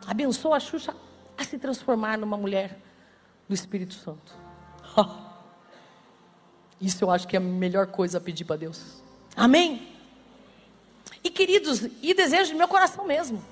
[0.06, 0.94] abençoa a Xuxa
[1.36, 2.78] a se transformar numa mulher
[3.48, 4.34] do Espírito Santo.
[6.80, 9.01] Isso eu acho que é a melhor coisa a pedir para Deus.
[9.36, 9.88] Amém?
[11.24, 13.42] E queridos, e desejo de meu coração mesmo.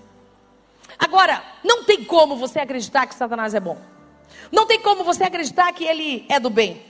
[0.98, 3.78] Agora, não tem como você acreditar que Satanás é bom.
[4.50, 6.82] Não tem como você acreditar que ele é do bem.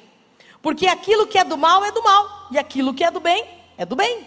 [0.62, 2.48] Porque aquilo que é do mal é do mal.
[2.50, 4.26] E aquilo que é do bem é do bem.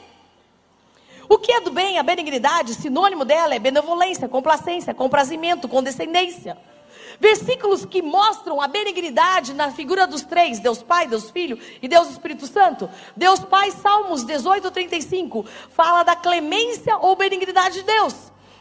[1.30, 6.58] O que é do bem, a benignidade, sinônimo dela é benevolência, complacência, comprazimento, condescendência.
[7.20, 12.10] Versículos que mostram a benignidade na figura dos três: Deus Pai, Deus Filho e Deus
[12.10, 12.90] Espírito Santo.
[13.16, 18.16] Deus Pai, Salmos 18, 35, fala da clemência ou benignidade de Deus.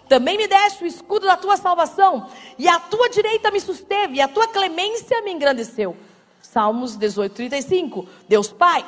[0.08, 4.20] Também me deste o escudo da tua salvação, e a tua direita me susteve, e
[4.20, 5.96] a tua clemência me engrandeceu.
[6.40, 8.06] Salmos 18, 35.
[8.28, 8.84] Deus Pai.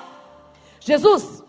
[0.81, 1.42] Jesus,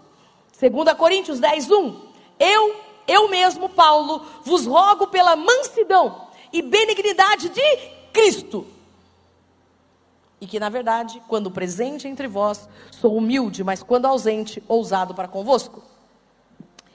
[0.57, 2.01] 2 Coríntios 10, 1.
[2.39, 2.75] Eu,
[3.05, 8.65] eu mesmo, Paulo, vos rogo pela mansidão e benignidade de Cristo.
[10.39, 15.27] E que, na verdade, quando presente entre vós, sou humilde, mas quando ausente, ousado para
[15.27, 15.83] convosco.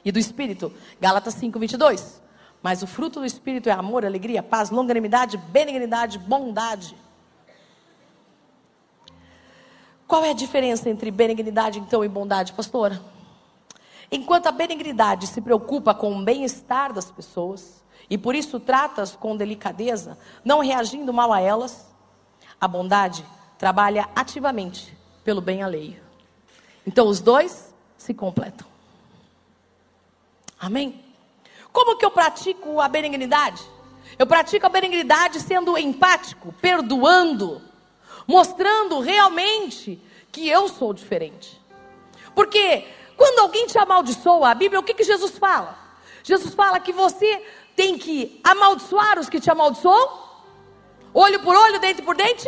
[0.02, 2.22] E do Espírito, Gálatas 5, 22.
[2.62, 6.96] Mas o fruto do Espírito é amor, alegria, paz, longanimidade, benignidade, bondade.
[10.06, 13.00] Qual é a diferença entre benignidade, então, e bondade, pastora?
[14.10, 17.79] Enquanto a benignidade se preocupa com o bem-estar das pessoas
[18.10, 21.88] e por isso trata-as com delicadeza, não reagindo mal a elas,
[22.60, 23.24] a bondade
[23.56, 26.02] trabalha ativamente pelo bem alheio.
[26.84, 28.66] Então os dois se completam.
[30.58, 31.04] Amém?
[31.72, 33.62] Como que eu pratico a benignidade?
[34.18, 37.62] Eu pratico a benignidade sendo empático, perdoando,
[38.26, 41.60] mostrando realmente que eu sou diferente.
[42.34, 45.78] Porque quando alguém te amaldiçoa, a Bíblia, o que, que Jesus fala?
[46.22, 47.42] Jesus fala que você
[47.80, 50.10] tem que amaldiçoar os que te amaldiçoam,
[51.14, 52.46] olho por olho, dente por dente.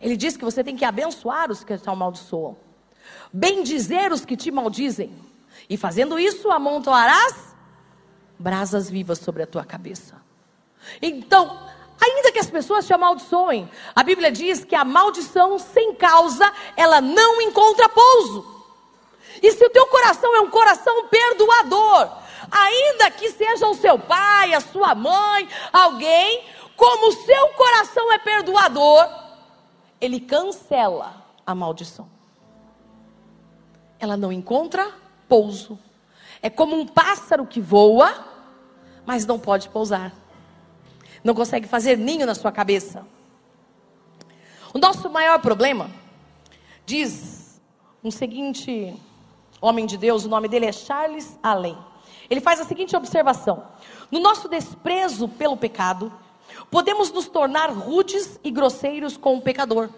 [0.00, 2.56] Ele diz que você tem que abençoar os que te amaldiçoam,
[3.30, 5.14] bendizer os que te maldizem,
[5.68, 7.54] e fazendo isso, amontoarás
[8.38, 10.16] brasas vivas sobre a tua cabeça.
[11.02, 11.68] Então,
[12.00, 17.02] ainda que as pessoas te amaldiçoem, a Bíblia diz que a maldição sem causa, ela
[17.02, 18.64] não encontra pouso.
[19.42, 22.21] E se o teu coração é um coração perdoador,
[22.52, 26.44] ainda que seja o seu pai, a sua mãe, alguém,
[26.76, 29.08] como o seu coração é perdoador,
[30.00, 32.08] ele cancela a maldição.
[33.98, 34.92] Ela não encontra
[35.28, 35.78] pouso.
[36.42, 38.26] É como um pássaro que voa,
[39.06, 40.12] mas não pode pousar.
[41.24, 43.06] Não consegue fazer ninho na sua cabeça.
[44.74, 45.90] O nosso maior problema,
[46.84, 47.60] diz
[48.02, 48.96] um seguinte
[49.60, 51.78] homem de Deus, o nome dele é Charles Allen.
[52.28, 53.64] Ele faz a seguinte observação:
[54.10, 56.12] No nosso desprezo pelo pecado,
[56.70, 59.88] podemos nos tornar rudes e grosseiros com o pecador.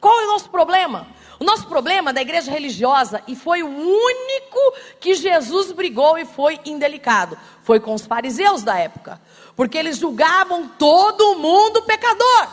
[0.00, 1.06] Qual é o nosso problema?
[1.38, 6.58] O nosso problema da igreja religiosa, e foi o único que Jesus brigou e foi
[6.64, 9.20] indelicado, foi com os fariseus da época,
[9.54, 12.48] porque eles julgavam todo mundo pecador.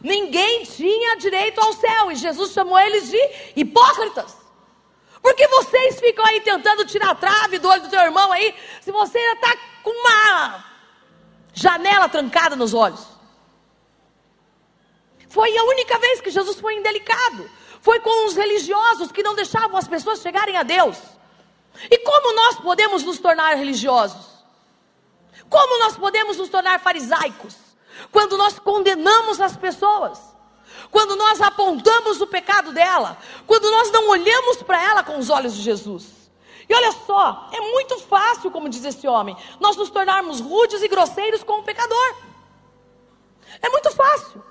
[0.00, 4.45] Ninguém tinha direito ao céu, e Jesus chamou eles de hipócritas.
[5.26, 8.92] Porque vocês ficam aí tentando tirar a trave do olho do teu irmão aí, se
[8.92, 10.64] você ainda está com uma
[11.52, 13.04] janela trancada nos olhos.
[15.28, 17.50] Foi a única vez que Jesus foi indelicado.
[17.80, 20.96] Foi com os religiosos que não deixavam as pessoas chegarem a Deus.
[21.90, 24.28] E como nós podemos nos tornar religiosos?
[25.50, 27.56] Como nós podemos nos tornar farisaicos?
[28.12, 30.20] Quando nós condenamos as pessoas,
[30.90, 35.54] quando nós apontamos o pecado dela, quando nós não olhamos para ela com os olhos
[35.54, 36.16] de Jesus.
[36.68, 40.88] E olha só, é muito fácil, como diz esse homem, nós nos tornarmos rudes e
[40.88, 42.16] grosseiros com o pecador.
[43.62, 44.42] É muito fácil.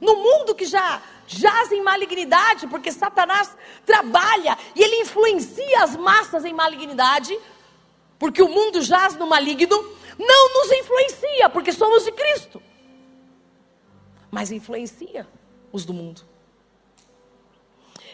[0.00, 6.44] No mundo que já jaz em malignidade, porque Satanás trabalha e ele influencia as massas
[6.44, 7.36] em malignidade,
[8.18, 9.76] porque o mundo jaz no maligno,
[10.18, 12.62] não nos influencia, porque somos de Cristo,
[14.30, 15.26] mas influencia
[15.78, 16.22] os do mundo.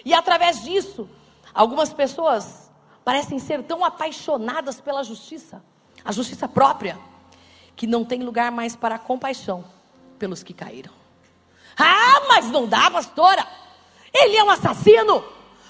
[0.04, 1.08] E através disso,
[1.52, 2.70] algumas pessoas
[3.04, 5.64] parecem ser tão apaixonadas pela justiça,
[6.04, 6.98] a justiça própria,
[7.74, 9.64] que não tem lugar mais para compaixão
[10.18, 10.92] pelos que caíram.
[11.76, 13.46] Ah, mas não dá, pastora.
[14.12, 15.24] Ele é um assassino.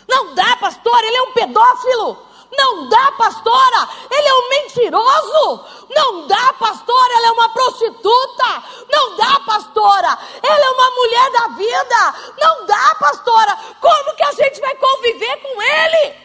[0.06, 2.26] Não dá, pastora, ele é um pedófilo.
[2.56, 5.64] Não dá, pastora, ele é um mentiroso.
[5.90, 8.62] Não dá, pastora, ele é uma prostituta.
[8.90, 12.14] Não dá, pastora, ele é uma mulher da vida.
[12.38, 16.24] Não dá, pastora, como que a gente vai conviver com ele?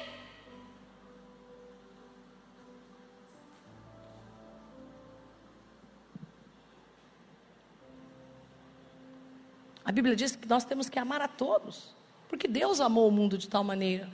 [9.89, 11.96] A Bíblia diz que nós temos que amar a todos,
[12.28, 14.08] porque Deus amou o mundo de tal maneira.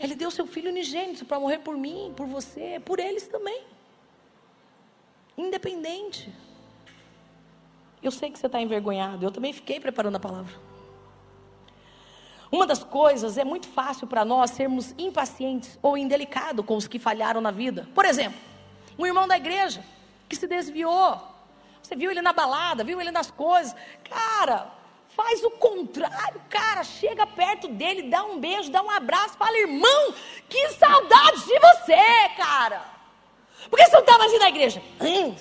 [0.00, 3.62] Ele deu seu filho unigênito para morrer por mim, por você, por eles também.
[5.36, 6.32] Independente.
[8.02, 10.54] Eu sei que você está envergonhado, eu também fiquei preparando a palavra.
[12.50, 16.98] Uma das coisas é muito fácil para nós sermos impacientes ou indelicados com os que
[16.98, 17.86] falharam na vida.
[17.94, 18.40] Por exemplo,
[18.98, 19.84] um irmão da igreja
[20.28, 21.20] que se desviou,
[21.82, 23.76] você viu ele na balada, viu ele nas coisas.
[24.04, 24.72] Cara,
[25.16, 26.84] faz o contrário, cara.
[26.84, 30.14] Chega perto dele, dá um beijo, dá um abraço, fala, irmão,
[30.48, 32.82] que saudade de você, cara.
[33.68, 34.82] Por que você não está mais indo na igreja?
[35.00, 35.34] Hum,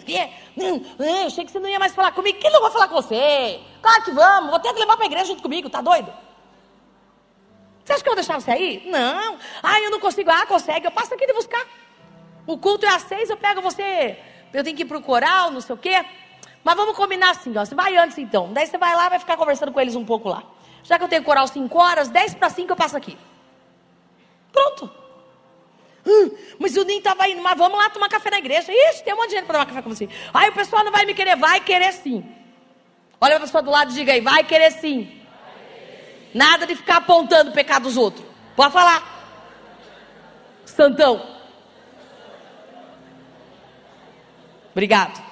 [0.58, 2.38] hum, hum, achei que você não ia mais falar comigo.
[2.38, 3.62] Que não vou falar com você?
[3.82, 6.12] Claro que vamos, vou que levar para a igreja junto comigo, tá doido?
[7.84, 8.84] Você acha que eu vou deixar você aí?
[8.86, 9.40] Não.
[9.64, 10.30] Ah, eu não consigo.
[10.30, 10.86] Ah, consegue.
[10.86, 11.66] Eu passo aqui de buscar.
[12.46, 14.18] O culto é às seis, eu pego você.
[14.54, 16.06] Eu tenho que ir para o coral, não sei o quê.
[16.64, 17.66] Mas vamos combinar assim, ó.
[17.66, 18.52] Você vai antes então.
[18.54, 20.44] Daí você vai lá, vai ficar conversando com eles um pouco lá.
[20.84, 23.18] Já que eu tenho coral 5 horas, 10 para 5 eu passo aqui.
[24.52, 24.90] Pronto.
[26.06, 28.72] Hum, mas o Ninho estava indo, mas vamos lá tomar café na igreja.
[28.72, 30.10] Ixi, tem um monte de gente para tomar café com você.
[30.34, 32.26] Aí o pessoal não vai me querer, vai querer sim.
[33.22, 35.20] Olha a pessoa do lado e diga aí, vai querer sim.
[36.34, 38.26] Nada de ficar apontando o pecado dos outros.
[38.56, 39.04] Pode falar.
[40.66, 41.38] Santão.
[44.72, 45.29] Obrigado.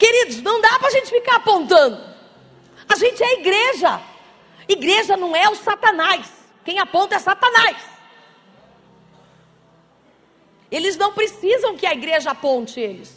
[0.00, 2.02] Queridos, não dá para a gente ficar apontando.
[2.88, 4.00] A gente é igreja.
[4.66, 6.26] Igreja não é o Satanás.
[6.64, 7.76] Quem aponta é Satanás.
[10.70, 13.14] Eles não precisam que a igreja aponte eles.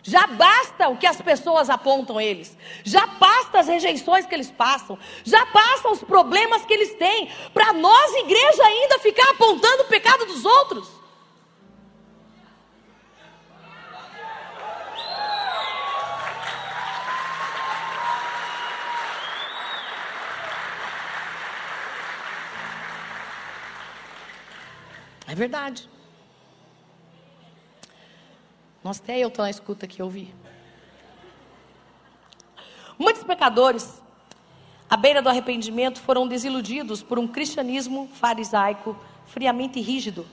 [0.00, 2.56] Já basta o que as pessoas apontam eles.
[2.84, 4.96] Já basta as rejeições que eles passam.
[5.24, 7.28] Já basta os problemas que eles têm.
[7.52, 10.99] Para nós, igreja, ainda ficar apontando o pecado dos outros.
[25.30, 25.88] É verdade.
[28.82, 30.34] Nossa, até eu estou na escuta aqui, ouvi.
[32.98, 34.02] Muitos pecadores,
[34.88, 40.26] à beira do arrependimento, foram desiludidos por um cristianismo farisaico friamente rígido.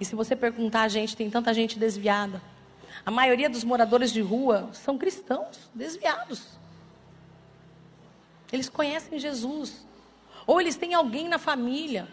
[0.00, 2.42] E se você perguntar a gente, tem tanta gente desviada.
[3.06, 6.58] A maioria dos moradores de rua são cristãos desviados.
[8.52, 9.86] Eles conhecem Jesus.
[10.44, 12.08] Ou eles têm alguém na família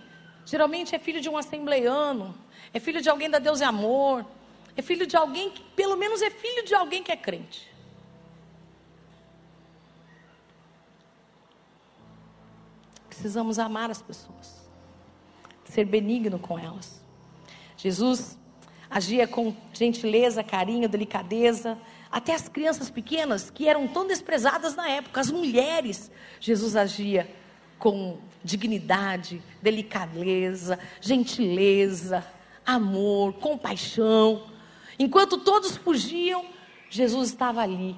[0.46, 2.36] Geralmente é filho de um assembleiano,
[2.74, 4.26] é filho de alguém da Deus é amor,
[4.76, 7.72] é filho de alguém que, pelo menos, é filho de alguém que é crente.
[13.08, 14.68] Precisamos amar as pessoas,
[15.66, 17.02] ser benigno com elas.
[17.78, 18.38] Jesus
[18.90, 21.78] agia com gentileza, carinho, delicadeza,
[22.12, 27.30] até as crianças pequenas que eram tão desprezadas na época, as mulheres, Jesus agia
[27.82, 32.24] com dignidade, delicadeza, gentileza,
[32.64, 34.44] amor, compaixão.
[35.00, 36.46] Enquanto todos fugiam,
[36.92, 37.96] Jesus estava ali.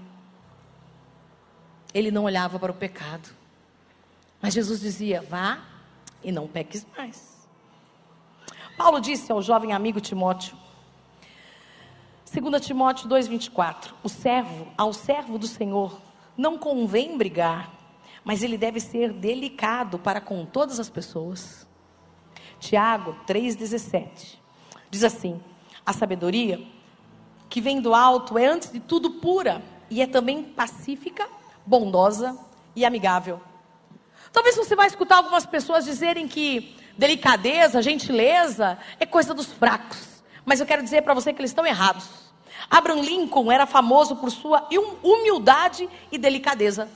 [1.93, 3.29] Ele não olhava para o pecado.
[4.41, 5.59] Mas Jesus dizia: vá,
[6.23, 7.45] e não peques mais.
[8.77, 10.57] Paulo disse ao jovem amigo Timóteo,
[12.33, 15.99] 2 Timóteo 2,24: O servo, ao servo do Senhor,
[16.37, 17.82] não convém brigar,
[18.23, 21.67] mas ele deve ser delicado para com todas as pessoas.
[22.59, 24.38] Tiago 3,17
[24.89, 25.41] diz assim:
[25.86, 26.65] A sabedoria
[27.49, 31.27] que vem do alto é antes de tudo pura e é também pacífica,
[31.65, 32.38] bondosa
[32.75, 33.41] e amigável.
[34.31, 40.23] Talvez você vai escutar algumas pessoas dizerem que delicadeza, gentileza é coisa dos fracos.
[40.45, 42.09] Mas eu quero dizer para você que eles estão errados.
[42.69, 44.67] Abraham Lincoln era famoso por sua
[45.03, 46.89] humildade e delicadeza.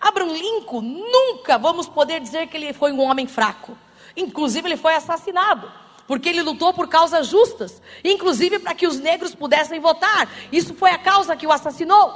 [0.00, 3.76] Abraham Lincoln nunca vamos poder dizer que ele foi um homem fraco.
[4.16, 5.70] Inclusive, ele foi assassinado,
[6.06, 10.28] porque ele lutou por causas justas, inclusive para que os negros pudessem votar.
[10.50, 12.12] Isso foi a causa que o assassinou.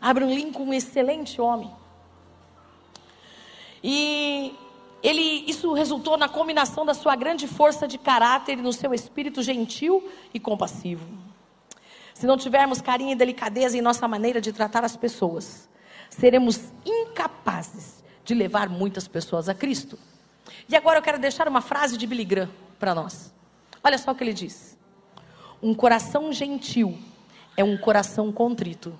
[0.00, 1.70] Abraham Lincoln, um excelente homem.
[3.82, 4.54] E
[5.02, 9.42] ele, isso resultou na combinação da sua grande força de caráter e no seu espírito
[9.42, 11.06] gentil e compassivo.
[12.18, 15.68] Se não tivermos carinho e delicadeza em nossa maneira de tratar as pessoas,
[16.10, 19.96] seremos incapazes de levar muitas pessoas a Cristo.
[20.68, 23.32] E agora eu quero deixar uma frase de Billy Graham para nós.
[23.84, 24.76] Olha só o que ele diz:
[25.62, 26.98] Um coração gentil
[27.56, 28.98] é um coração contrito,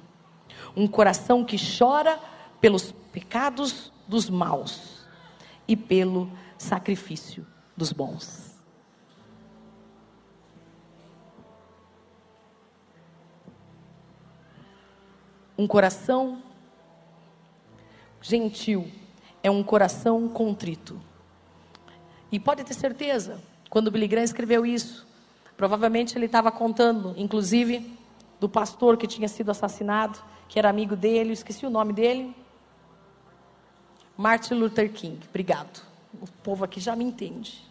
[0.77, 2.21] um coração que chora
[2.61, 5.05] pelos pecados dos maus
[5.67, 7.45] e pelo sacrifício
[7.77, 8.48] dos bons.
[15.59, 16.41] Um coração
[18.23, 18.89] gentil
[19.43, 21.01] é um coração contrito.
[22.31, 25.07] E pode ter certeza, quando Billy Graham escreveu isso,
[25.57, 27.93] provavelmente ele estava contando, inclusive,
[28.39, 30.19] do pastor que tinha sido assassinado,
[30.49, 32.35] que era amigo dele, esqueci o nome dele,
[34.17, 35.21] Martin Luther King.
[35.29, 35.83] Obrigado.
[36.21, 37.68] O povo aqui já me entende.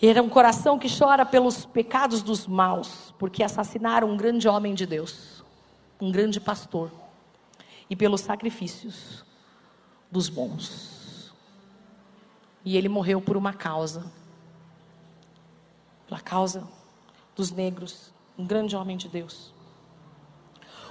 [0.00, 4.84] Era um coração que chora pelos pecados dos maus, porque assassinaram um grande homem de
[4.84, 5.42] Deus,
[6.00, 6.90] um grande pastor,
[7.88, 9.24] e pelos sacrifícios
[10.10, 11.32] dos bons.
[12.64, 14.04] E ele morreu por uma causa,
[16.06, 16.66] pela causa
[17.34, 19.54] dos negros, um grande homem de Deus.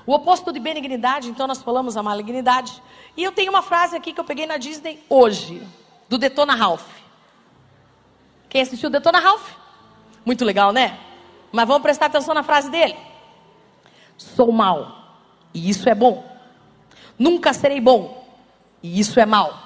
[0.08, 2.82] O oposto de benignidade, então nós falamos a malignidade.
[3.18, 5.66] E eu tenho uma frase aqui que eu peguei na Disney hoje,
[6.08, 7.05] do Detona Ralph.
[8.56, 9.52] Quem assistiu Detona Ralph?
[10.24, 10.98] Muito legal, né?
[11.52, 12.96] Mas vamos prestar atenção na frase dele.
[14.16, 15.18] Sou mal,
[15.54, 16.26] e isso é bom.
[17.20, 18.26] Nunca serei bom,
[18.82, 19.60] e isso é mal.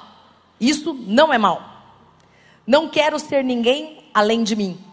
[0.60, 1.62] Isso não é mal.
[2.65, 4.84] Não quero ser ninguém além de mim.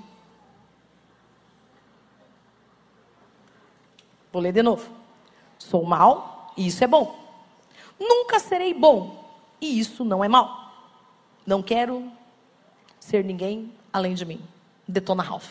[4.30, 4.90] Vou ler de novo.
[5.58, 7.18] Sou mal e isso é bom.
[7.98, 9.24] Nunca serei bom
[9.58, 10.70] e isso não é mal.
[11.46, 12.12] Não quero
[13.00, 14.40] ser ninguém além de mim.
[14.86, 15.50] Detona Ralph.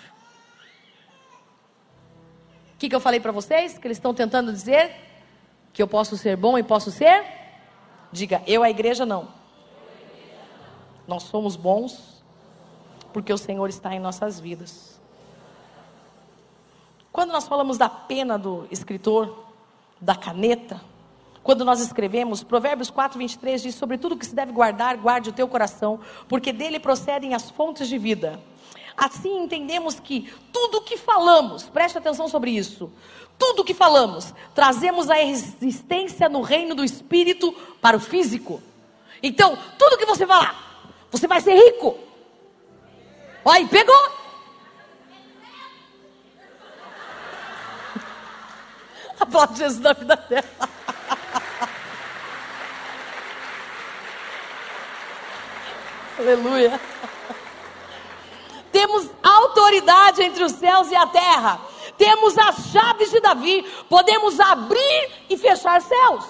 [2.74, 3.78] O que, que eu falei para vocês?
[3.78, 4.94] Que eles estão tentando dizer
[5.74, 7.26] que eu posso ser bom e posso ser?
[8.12, 9.28] Diga, eu a igreja não.
[11.08, 12.24] Nós somos bons
[13.14, 15.00] porque o Senhor está em nossas vidas.
[17.12, 19.46] Quando nós falamos da pena do escritor,
[20.02, 20.82] da caneta.
[21.46, 25.32] Quando nós escrevemos, Provérbios 4, 23 diz: Sobre tudo que se deve guardar, guarde o
[25.32, 28.42] teu coração, porque dele procedem as fontes de vida.
[28.98, 32.92] Assim entendemos que tudo que falamos, preste atenção sobre isso,
[33.38, 38.60] tudo que falamos, trazemos a existência no reino do espírito para o físico.
[39.22, 41.96] Então, tudo que você falar, você vai ser rico.
[43.44, 44.10] Olha, pegou.
[49.20, 50.85] Aplaude Jesus na vida dela.
[56.26, 56.82] Aleluia.
[58.72, 61.62] Temos autoridade entre os céus e a terra.
[62.00, 63.62] Temos as chaves de Davi.
[63.88, 66.26] Podemos abrir e fechar céus.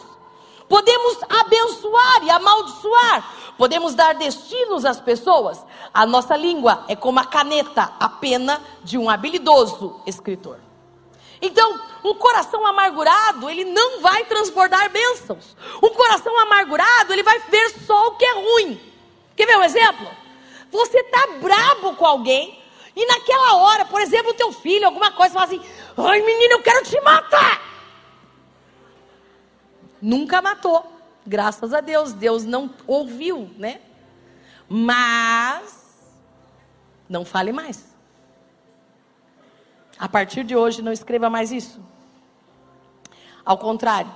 [0.68, 3.54] Podemos abençoar e amaldiçoar.
[3.58, 5.66] Podemos dar destinos às pessoas.
[5.94, 10.60] A nossa língua é como a caneta, a pena de um habilidoso escritor.
[11.42, 15.56] Então, um coração amargurado, ele não vai transbordar bênçãos.
[15.82, 18.95] Um coração amargurado, ele vai ver só o que é ruim.
[19.36, 20.08] Quer ver um exemplo?
[20.72, 22.62] Você tá brabo com alguém
[22.96, 25.62] e naquela hora, por exemplo, o teu filho, alguma coisa, fala assim:
[25.98, 27.62] "Ai, menino, eu quero te matar".
[30.02, 30.92] Nunca matou.
[31.26, 33.82] Graças a Deus, Deus não ouviu, né?
[34.70, 35.86] Mas
[37.10, 37.96] não fale mais.
[39.98, 41.82] A partir de hoje, não escreva mais isso.
[43.46, 44.12] Ao contrário,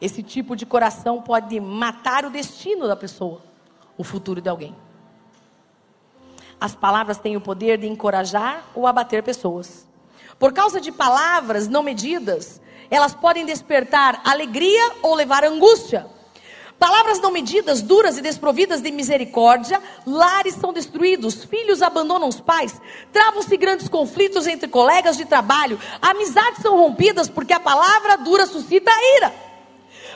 [0.00, 3.40] esse tipo de coração pode matar o destino da pessoa,
[3.96, 4.74] o futuro de alguém.
[6.60, 9.88] As palavras têm o poder de encorajar ou abater pessoas.
[10.38, 16.06] Por causa de palavras não medidas, elas podem despertar alegria ou levar angústia.
[16.78, 22.80] Palavras não medidas, duras e desprovidas de misericórdia, lares são destruídos, filhos abandonam os pais,
[23.12, 28.90] travam-se grandes conflitos entre colegas de trabalho, amizades são rompidas porque a palavra dura suscita
[29.16, 29.51] ira.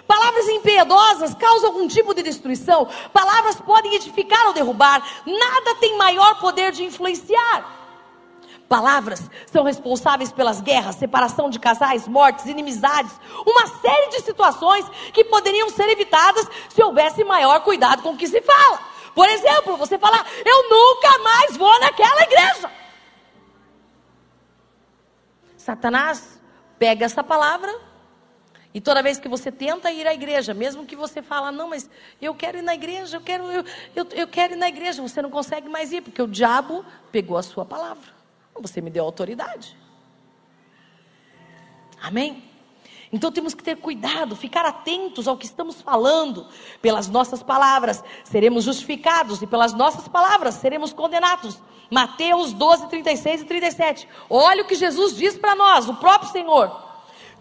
[0.06, 6.38] Palavras impiedosas causam algum tipo de destruição, palavras podem edificar ou derrubar, nada tem maior
[6.38, 7.74] poder de influenciar.
[8.68, 13.12] Palavras são responsáveis pelas guerras, separação de casais, mortes, inimizades,
[13.46, 18.26] uma série de situações que poderiam ser evitadas se houvesse maior cuidado com o que
[18.26, 18.80] se fala.
[19.14, 22.70] Por exemplo, você falar, eu nunca mais vou naquela igreja.
[25.56, 26.40] Satanás
[26.78, 27.85] pega essa palavra
[28.76, 31.88] e toda vez que você tenta ir à igreja, mesmo que você fala, não, mas
[32.20, 33.64] eu quero ir na igreja, eu quero, eu,
[33.94, 37.38] eu, eu quero ir na igreja, você não consegue mais ir, porque o diabo pegou
[37.38, 38.12] a sua palavra.
[38.60, 39.74] Você me deu autoridade.
[42.02, 42.44] Amém?
[43.10, 46.46] Então temos que ter cuidado, ficar atentos ao que estamos falando.
[46.82, 51.58] Pelas nossas palavras seremos justificados e pelas nossas palavras seremos condenados.
[51.90, 54.08] Mateus 12, 36 e 37.
[54.28, 56.85] Olha o que Jesus diz para nós, o próprio Senhor.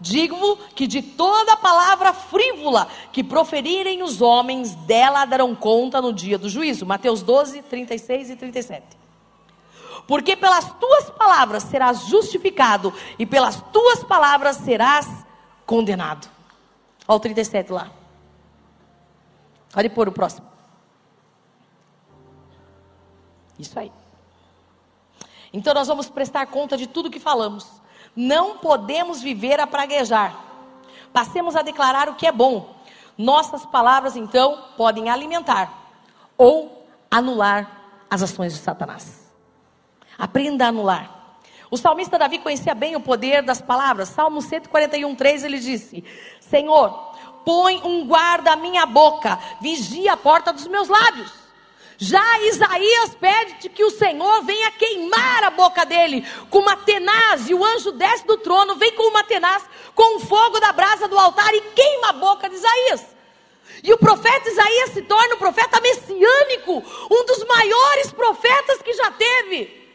[0.00, 6.36] Digo que de toda palavra frívola que proferirem os homens, dela darão conta no dia
[6.36, 6.84] do juízo.
[6.84, 9.06] Mateus 12, 36 e 37
[10.06, 15.26] porque pelas tuas palavras serás justificado e pelas tuas palavras serás
[15.64, 16.28] condenado.
[17.08, 17.90] Olha o 37 lá.
[19.72, 20.46] Pode pôr o próximo.
[23.58, 23.90] Isso aí.
[25.52, 27.66] Então nós vamos prestar conta de tudo que falamos.
[28.16, 30.34] Não podemos viver a praguejar.
[31.12, 32.74] Passemos a declarar o que é bom.
[33.16, 35.72] Nossas palavras, então, podem alimentar
[36.36, 37.70] ou anular
[38.10, 39.30] as ações de Satanás.
[40.18, 41.10] Aprenda a anular.
[41.70, 44.08] O salmista Davi conhecia bem o poder das palavras.
[44.08, 46.04] Salmo 141, 3, ele disse:
[46.40, 46.90] Senhor,
[47.44, 51.45] põe um guarda à minha boca, vigia a porta dos meus lábios.
[51.98, 57.54] Já Isaías pede que o Senhor venha queimar a boca dele com uma tenaz, e
[57.54, 61.18] o anjo desce do trono, vem com uma tenaz, com o fogo da brasa do
[61.18, 63.16] altar e queima a boca de Isaías.
[63.82, 69.10] E o profeta Isaías se torna o profeta messiânico, um dos maiores profetas que já
[69.12, 69.86] teve.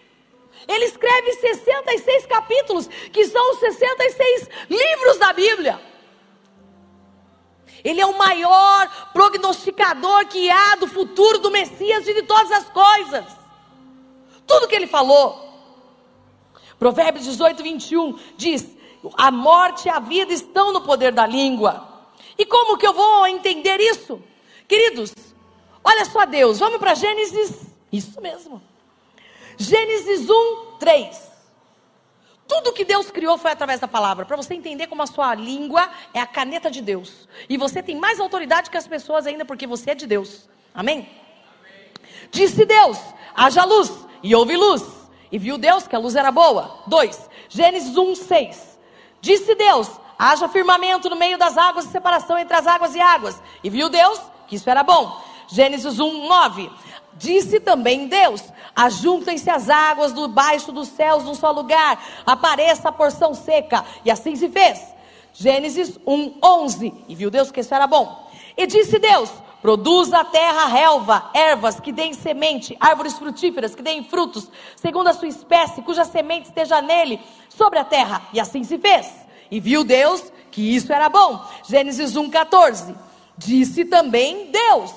[0.68, 5.91] Ele escreve 66 capítulos, que são os 66 livros da Bíblia.
[7.84, 12.70] Ele é o maior prognosticador que há do futuro do Messias e de todas as
[12.70, 13.26] coisas.
[14.46, 15.50] Tudo que ele falou.
[16.78, 18.68] Provérbios 18, 21 diz:
[19.18, 21.88] A morte e a vida estão no poder da língua.
[22.38, 24.22] E como que eu vou entender isso?
[24.68, 25.14] Queridos,
[25.84, 27.68] olha só Deus, vamos para Gênesis.
[27.92, 28.62] Isso mesmo.
[29.58, 31.31] Gênesis 1, 3.
[32.52, 34.26] Tudo que Deus criou foi através da palavra.
[34.26, 37.26] Para você entender como a sua língua é a caneta de Deus.
[37.48, 40.50] E você tem mais autoridade que as pessoas ainda porque você é de Deus.
[40.76, 41.08] Amém?
[42.30, 42.98] Disse Deus:
[43.34, 43.90] haja luz.
[44.22, 44.84] E houve luz.
[45.32, 46.84] E viu Deus que a luz era boa.
[46.88, 47.30] 2.
[47.48, 48.80] Gênesis 1, 6.
[49.22, 49.90] Disse Deus:
[50.20, 53.42] haja firmamento no meio das águas e separação entre as águas e águas.
[53.64, 55.24] E viu Deus que isso era bom.
[55.48, 56.70] Gênesis 1, 9.
[57.16, 58.44] Disse também Deus:
[58.76, 63.86] Ajuntem-se as águas do baixo dos céus num só lugar, apareça a porção seca.
[64.06, 64.82] E assim se fez.
[65.34, 66.94] Gênesis 1, 11.
[67.08, 68.30] E viu Deus que isso era bom.
[68.58, 69.30] E disse Deus:
[69.62, 75.14] Produza a terra relva, ervas que deem semente, árvores frutíferas que deem frutos, segundo a
[75.14, 78.24] sua espécie, cuja semente esteja nele, sobre a terra.
[78.34, 79.08] E assim se fez.
[79.52, 81.40] E viu Deus que isso era bom.
[81.68, 82.96] Gênesis 1, 14.
[83.38, 84.92] Disse também Deus: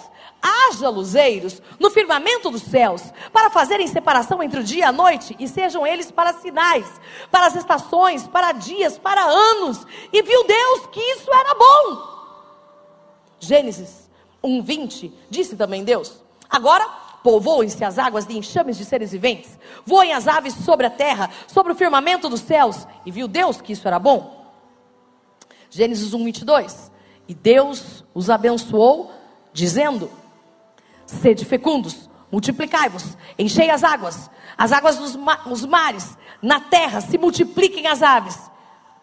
[0.44, 5.34] haja luzeiros no firmamento dos céus, para fazerem separação entre o dia e a noite,
[5.38, 6.86] e sejam eles para sinais,
[7.30, 9.86] para as estações, para dias, para anos.
[10.12, 12.14] E viu Deus que isso era bom.
[13.40, 14.10] Gênesis
[14.42, 16.86] 1:20 disse também Deus: Agora
[17.22, 21.72] povoem-se as águas de enxames de seres viventes, voem as aves sobre a terra, sobre
[21.72, 22.86] o firmamento dos céus.
[23.06, 24.44] E viu Deus que isso era bom.
[25.70, 26.92] Gênesis 1:22.
[27.26, 29.10] E Deus os abençoou,
[29.52, 30.10] dizendo:
[31.06, 35.38] Sede fecundos, multiplicai-vos, enchei as águas, as águas dos ma
[35.68, 38.38] mares, na terra se multipliquem as aves.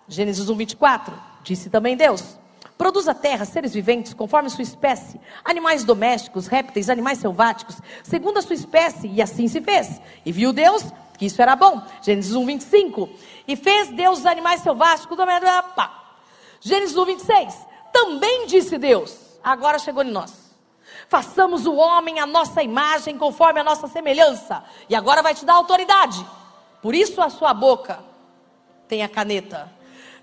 [0.07, 1.13] Gênesis 1, 24.
[1.43, 2.37] Disse também Deus:
[2.77, 8.41] Produz a terra seres viventes conforme sua espécie, animais domésticos, répteis, animais selváticos, segundo a
[8.41, 10.01] sua espécie, e assim se fez.
[10.25, 10.83] E viu Deus
[11.17, 11.79] que isso era bom.
[12.01, 13.09] Gênesis 1, 25.
[13.47, 15.15] E fez Deus os animais selváticos.
[16.59, 17.67] Gênesis 1, 26.
[17.93, 20.40] Também disse Deus, agora chegou em nós.
[21.11, 24.63] Façamos o homem a nossa imagem, conforme a nossa semelhança.
[24.87, 26.25] E agora vai te dar autoridade.
[26.81, 27.99] Por isso a sua boca
[28.87, 29.69] tem a caneta.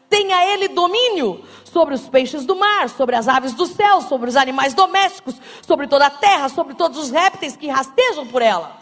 [0.09, 4.37] Tenha ele domínio sobre os peixes do mar, sobre as aves do céu, sobre os
[4.37, 8.79] animais domésticos, sobre toda a terra, sobre todos os répteis que rastejam por ela.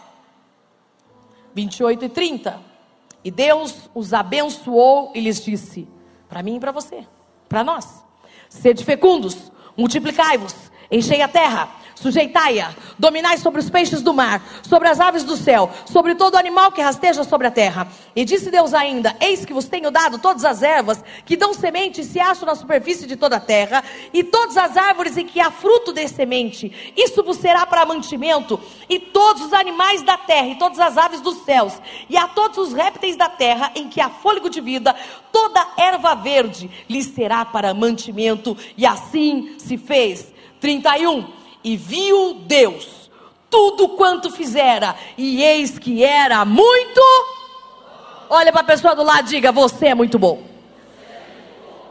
[1.53, 2.61] 28 e 30.
[3.21, 5.85] E Deus os abençoou e lhes disse:
[6.29, 7.05] para mim e para você,
[7.49, 8.01] para nós,
[8.47, 10.55] sede fecundos, multiplicai-vos,
[10.89, 15.71] enchei a terra Sujeitai-a, dominai sobre os peixes do mar, sobre as aves do céu,
[15.91, 17.87] sobre todo animal que rasteja sobre a terra.
[18.15, 22.01] E disse Deus ainda: Eis que vos tenho dado todas as ervas que dão semente
[22.01, 23.83] e se acham na superfície de toda a terra,
[24.13, 26.93] e todas as árvores em que há fruto de semente.
[26.95, 31.19] Isso vos será para mantimento, e todos os animais da terra, e todas as aves
[31.19, 31.73] dos céus,
[32.07, 34.95] e a todos os répteis da terra em que há fôlego de vida,
[35.31, 38.55] toda erva verde lhes será para mantimento.
[38.77, 40.37] E assim se fez.
[40.59, 41.36] 31
[41.67, 43.11] e viu Deus
[43.49, 47.01] tudo quanto fizera, e eis que era muito.
[48.29, 50.43] Olha para a pessoa do lado diga: Você é muito bom.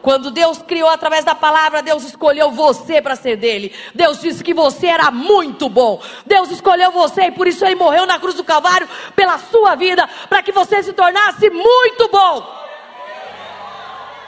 [0.00, 3.74] Quando Deus criou através da palavra, Deus escolheu você para ser dele.
[3.94, 6.00] Deus disse que você era muito bom.
[6.24, 10.08] Deus escolheu você e por isso ele morreu na cruz do Calvário pela sua vida,
[10.28, 12.46] para que você se tornasse muito bom.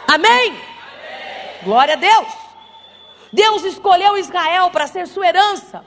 [0.08, 0.48] Amém?
[0.48, 0.60] Amém.
[1.62, 2.47] Glória a Deus.
[3.32, 5.84] Deus escolheu Israel para ser sua herança.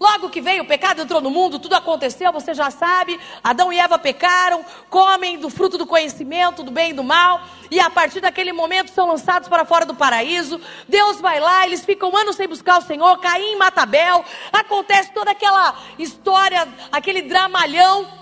[0.00, 3.20] Logo que veio o pecado, entrou no mundo, tudo aconteceu, você já sabe.
[3.44, 7.78] Adão e Eva pecaram, comem do fruto do conhecimento, do bem e do mal, e
[7.78, 10.58] a partir daquele momento são lançados para fora do paraíso.
[10.88, 15.32] Deus vai lá, eles ficam anos sem buscar o Senhor, Caim mata Abel, acontece toda
[15.32, 18.19] aquela história, aquele dramalhão.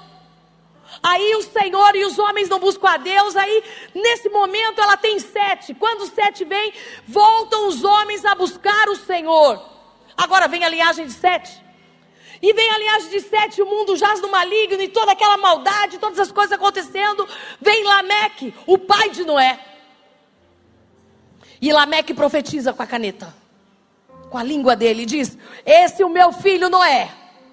[1.03, 3.37] Aí o Senhor e os homens não buscam a Deus.
[3.37, 3.63] Aí,
[3.95, 5.75] nesse momento, ela tem sete.
[5.75, 6.73] Quando sete vem,
[7.07, 9.63] voltam os homens a buscar o Senhor.
[10.17, 11.69] Agora vem a linhagem de sete.
[12.41, 15.99] E vem a linhagem de sete, o mundo jaz no maligno e toda aquela maldade,
[15.99, 17.27] todas as coisas acontecendo.
[17.61, 19.59] Vem Lameque, o pai de Noé.
[21.61, 23.35] E Lameque profetiza com a caneta,
[24.31, 25.37] com a língua dele, e diz:
[25.67, 27.11] Esse o meu filho Noé,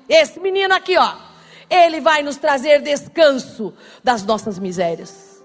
[0.08, 1.25] esse menino aqui, ó.
[1.70, 5.44] Ele vai nos trazer descanso das nossas misérias.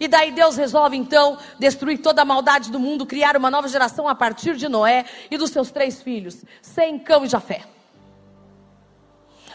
[0.00, 4.08] E daí Deus resolve então destruir toda a maldade do mundo, criar uma nova geração
[4.08, 7.62] a partir de Noé e dos seus três filhos, Sem, Cão e Jafé.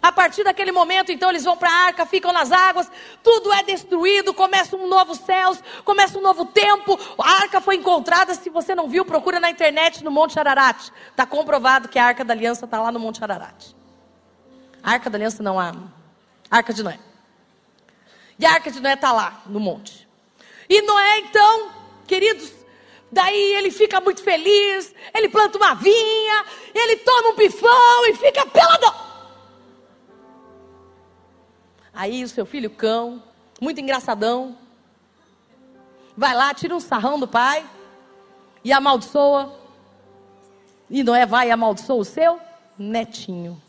[0.02, 2.90] A partir daquele momento, então, eles vão para a arca, ficam nas águas,
[3.24, 6.98] tudo é destruído, começa um novo céus, começa um novo tempo.
[7.18, 10.92] A arca foi encontrada, se você não viu, procura na internet no Monte Ararat.
[11.10, 13.77] Está comprovado que a arca da aliança está lá no Monte Ararat.
[14.88, 15.74] Arca da aliança não, a
[16.50, 16.98] arca de Noé.
[18.40, 20.08] E a arca de Noé está lá, no monte.
[20.70, 21.72] E Noé, então,
[22.08, 22.54] queridos,
[23.12, 28.46] daí ele fica muito feliz, ele planta uma vinha, ele toma um pifão e fica
[28.46, 28.96] peladão.
[31.94, 33.22] Aí o seu filho cão,
[33.60, 34.58] muito engraçadão,
[36.16, 37.70] vai lá, tira um sarrão do pai
[38.64, 39.54] e amaldiçoa.
[40.90, 42.40] E Noé vai e amaldiçoa o seu
[42.80, 43.62] netinho.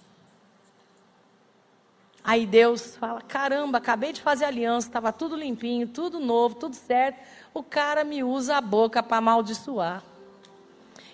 [2.29, 7.19] Aí Deus fala: caramba, acabei de fazer aliança, estava tudo limpinho, tudo novo, tudo certo.
[7.55, 10.03] O cara me usa a boca para amaldiçoar.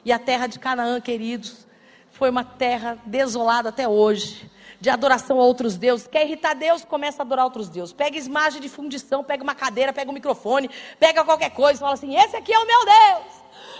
[0.04, 1.68] E a terra de Canaã, queridos,
[2.10, 4.50] foi uma terra desolada até hoje,
[4.80, 6.08] de adoração a outros deuses.
[6.08, 6.84] Quer irritar Deus?
[6.84, 7.92] Começa a adorar outros deuses.
[7.94, 12.16] Pega esmagem de fundição, pega uma cadeira, pega um microfone, pega qualquer coisa, fala assim:
[12.16, 13.34] esse aqui é o meu Deus.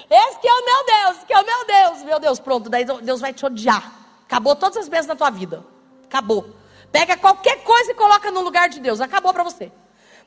[0.08, 2.02] Esse aqui é o meu Deus, esse aqui é o meu Deus.
[2.04, 3.92] Meu Deus, pronto, daí Deus vai te odiar.
[4.24, 5.66] Acabou todas as bênçãos da tua vida.
[6.04, 6.62] Acabou.
[6.94, 9.00] Pega qualquer coisa e coloca no lugar de Deus.
[9.00, 9.72] Acabou para você.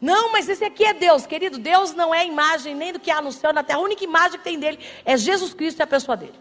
[0.02, 1.26] Não, mas esse aqui é Deus.
[1.26, 3.80] Querido, Deus não é imagem nem do que há no céu, na terra.
[3.80, 6.38] A única imagem que tem dele é Jesus Cristo e a pessoa dele.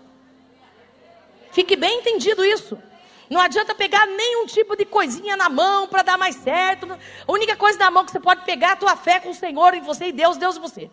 [1.53, 2.77] Fique bem entendido isso.
[3.31, 6.89] Não adianta pegar nenhum tipo de coisinha na mão para dar mais certo.
[6.93, 9.35] A única coisa na mão que você pode pegar é a tua fé com o
[9.35, 10.91] Senhor e você e Deus, Deus e você.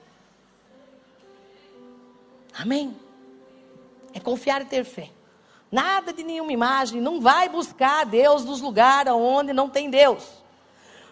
[2.54, 2.96] Amém?
[4.14, 5.10] É confiar e ter fé.
[5.74, 7.02] Nada de nenhuma imagem.
[7.02, 10.24] Não vai buscar Deus nos lugares onde não tem Deus.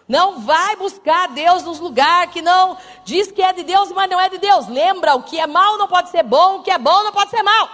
[0.06, 4.20] Não vai buscar Deus nos lugares que não diz que é de Deus, mas não
[4.20, 4.68] é de Deus.
[4.68, 7.30] Lembra, o que é mal não pode ser bom, o que é bom não pode
[7.30, 7.68] ser mal.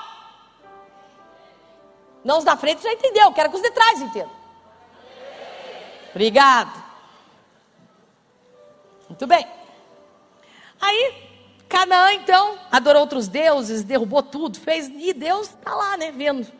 [2.24, 4.32] Não os da frente já entendeu, quero que os de trás entendam.
[6.09, 6.72] Obrigado.
[9.11, 9.47] Muito bem.
[10.80, 11.14] Aí,
[11.68, 16.51] Canaã então adorou outros deuses, derrubou tudo, fez, e Deus está lá, né, vendo.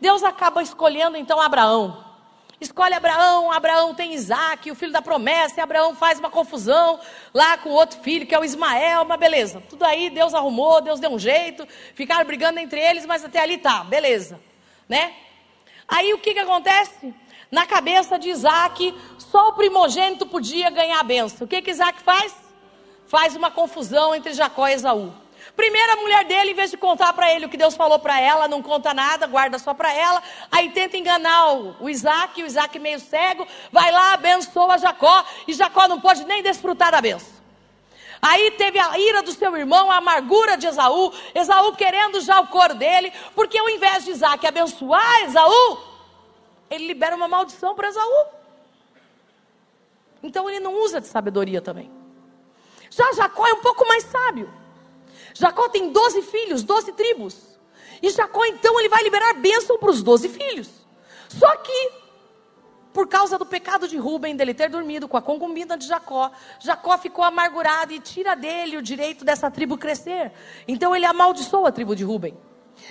[0.00, 2.08] Deus acaba escolhendo então Abraão.
[2.60, 6.98] Escolhe Abraão, Abraão tem Isaac, o filho da promessa, e Abraão faz uma confusão
[7.32, 9.62] lá com outro filho, que é o Ismael, uma beleza.
[9.68, 13.58] Tudo aí, Deus arrumou, Deus deu um jeito, ficaram brigando entre eles, mas até ali
[13.58, 14.40] tá, beleza.
[14.88, 15.14] Né?
[15.86, 17.14] Aí o que, que acontece?
[17.48, 21.44] Na cabeça de Isaac, só o primogênito podia ganhar a benção.
[21.44, 22.34] O que, que Isaac faz?
[23.06, 25.14] Faz uma confusão entre Jacó e Esaú.
[25.58, 28.20] Primeiro a mulher dele, em vez de contar para ele o que Deus falou para
[28.20, 30.22] ela, não conta nada, guarda só para ela.
[30.52, 35.52] Aí tenta enganar o, o Isaac, o Isaac meio cego, vai lá, abençoa Jacó, e
[35.52, 37.42] Jacó não pode nem desfrutar da benção.
[38.22, 42.46] Aí teve a ira do seu irmão, a amargura de Esaú, Esaú querendo já o
[42.46, 45.78] cor dele, porque ao invés de Isaac abençoar Esaú,
[46.70, 48.26] ele libera uma maldição para Esaú.
[50.22, 51.90] Então ele não usa de sabedoria também.
[52.90, 54.57] Já Jacó é um pouco mais sábio.
[55.38, 57.36] Jacó tem 12 filhos, 12 tribos.
[58.02, 60.68] E Jacó então ele vai liberar bênção para os 12 filhos.
[61.28, 62.08] Só que
[62.92, 66.98] por causa do pecado de Rubem, dele ter dormido com a concubina de Jacó, Jacó
[66.98, 70.32] ficou amargurado e tira dele o direito dessa tribo crescer.
[70.66, 72.36] Então ele amaldiçoa a tribo de Rubem.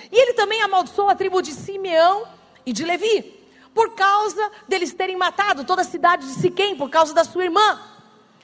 [0.09, 2.25] E ele também amaldiçoa a tribo de Simeão
[2.65, 7.13] e de Levi, por causa deles terem matado toda a cidade de Siquém, por causa
[7.13, 7.77] da sua irmã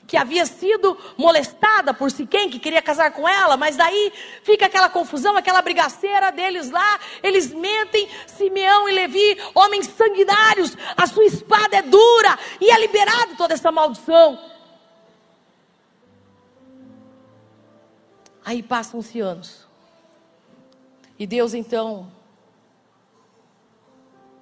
[0.06, 4.88] que havia sido molestada por Siquém, que queria casar com ela, mas daí fica aquela
[4.88, 11.76] confusão, aquela brigaceira deles lá, eles mentem, Simeão e Levi, homens sanguinários, a sua espada
[11.76, 14.38] é dura, e é liberado toda essa maldição.
[18.44, 19.66] Aí passam-se anos,
[21.18, 22.12] e Deus então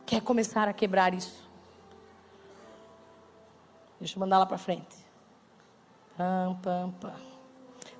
[0.04, 1.48] quer começar a quebrar isso.
[4.00, 5.01] Deixa eu mandar lá para frente.
[6.16, 7.12] Pam, pam, pam.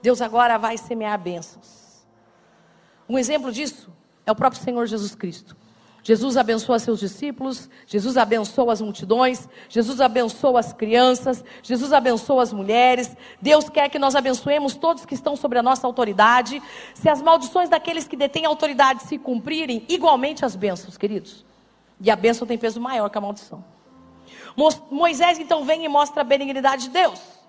[0.03, 2.05] Deus agora vai semear bênçãos.
[3.09, 3.91] Um exemplo disso
[4.27, 5.57] é o próprio Senhor Jesus Cristo.
[6.05, 12.53] Jesus abençoa seus discípulos, Jesus abençoa as multidões, Jesus abençoa as crianças, Jesus abençoa as
[12.53, 13.17] mulheres.
[13.41, 16.61] Deus quer que nós abençoemos todos que estão sobre a nossa autoridade.
[16.93, 21.45] Se as maldições daqueles que detêm autoridade se cumprirem, igualmente as bênçãos, queridos.
[22.01, 23.65] E a bênção tem peso maior que a maldição.
[24.91, 27.42] Moisés então vem e mostra a benignidade de Deus.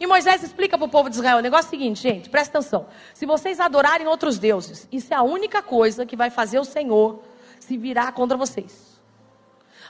[0.00, 2.58] E Moisés explica para o povo de Israel o negócio é o seguinte, gente, presta
[2.58, 2.86] atenção.
[3.12, 7.22] Se vocês adorarem outros deuses, isso é a única coisa que vai fazer o Senhor
[7.60, 8.98] se virar contra vocês.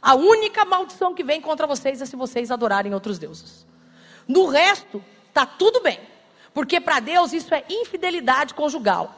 [0.03, 3.65] A única maldição que vem contra vocês é se vocês adorarem outros deuses.
[4.27, 5.03] No resto,
[5.33, 6.01] tá tudo bem.
[6.53, 9.15] Porque para Deus isso é infidelidade conjugal.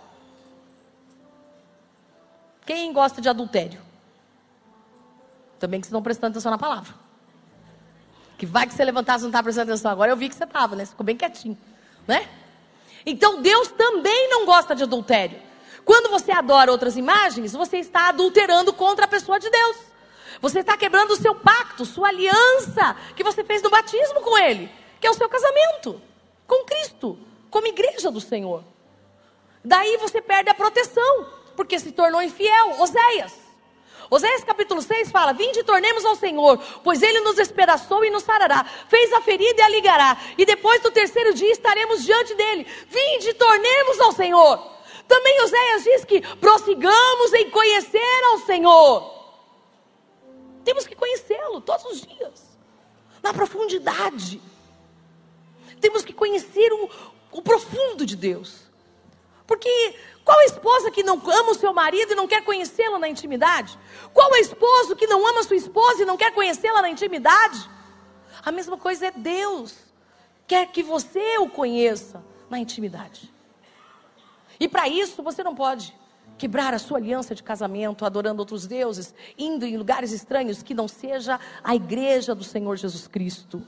[2.66, 3.80] Quem gosta de adultério?
[5.58, 7.01] Também que vocês estão prestando atenção na palavra.
[8.42, 10.10] Que vai que você levantasse e não está prestando atenção agora.
[10.10, 10.84] Eu vi que você estava, né?
[10.84, 11.56] Você ficou bem quietinho,
[12.08, 12.28] né?
[13.06, 15.40] Então Deus também não gosta de adultério.
[15.84, 19.76] Quando você adora outras imagens, você está adulterando contra a pessoa de Deus.
[20.40, 24.68] Você está quebrando o seu pacto, sua aliança que você fez no batismo com Ele,
[25.00, 26.02] que é o seu casamento
[26.44, 27.16] com Cristo,
[27.48, 28.64] como igreja do Senhor.
[29.64, 32.80] Daí você perde a proteção, porque se tornou infiel.
[32.80, 33.51] Oséias.
[34.12, 38.22] Oséias capítulo 6 fala: Vinde e tornemos ao Senhor, pois ele nos despedaçou e nos
[38.22, 42.66] sarará, fez a ferida e a ligará, e depois do terceiro dia estaremos diante dele.
[42.90, 44.70] Vinde e tornemos ao Senhor.
[45.08, 49.14] Também Oséias diz que prossigamos em conhecer ao Senhor.
[50.62, 52.58] Temos que conhecê-lo todos os dias,
[53.22, 54.42] na profundidade.
[55.80, 56.90] Temos que conhecer o,
[57.30, 58.70] o profundo de Deus.
[59.46, 63.08] Porque qual a esposa que não ama o seu marido e não quer conhecê-lo na
[63.08, 63.78] intimidade?
[64.12, 67.68] Qual é esposo que não ama sua esposa e não quer conhecê-la na intimidade?
[68.44, 69.74] A mesma coisa é Deus.
[70.46, 73.32] Quer que você o conheça na intimidade.
[74.60, 75.94] E para isso você não pode
[76.38, 80.88] quebrar a sua aliança de casamento, adorando outros deuses, indo em lugares estranhos que não
[80.88, 83.62] seja a igreja do Senhor Jesus Cristo.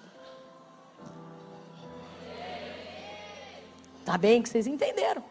[4.05, 5.25] Tá bem que vocês entenderam?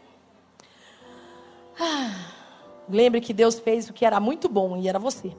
[2.90, 5.36] Lembre que Deus fez o que era muito bom e era você.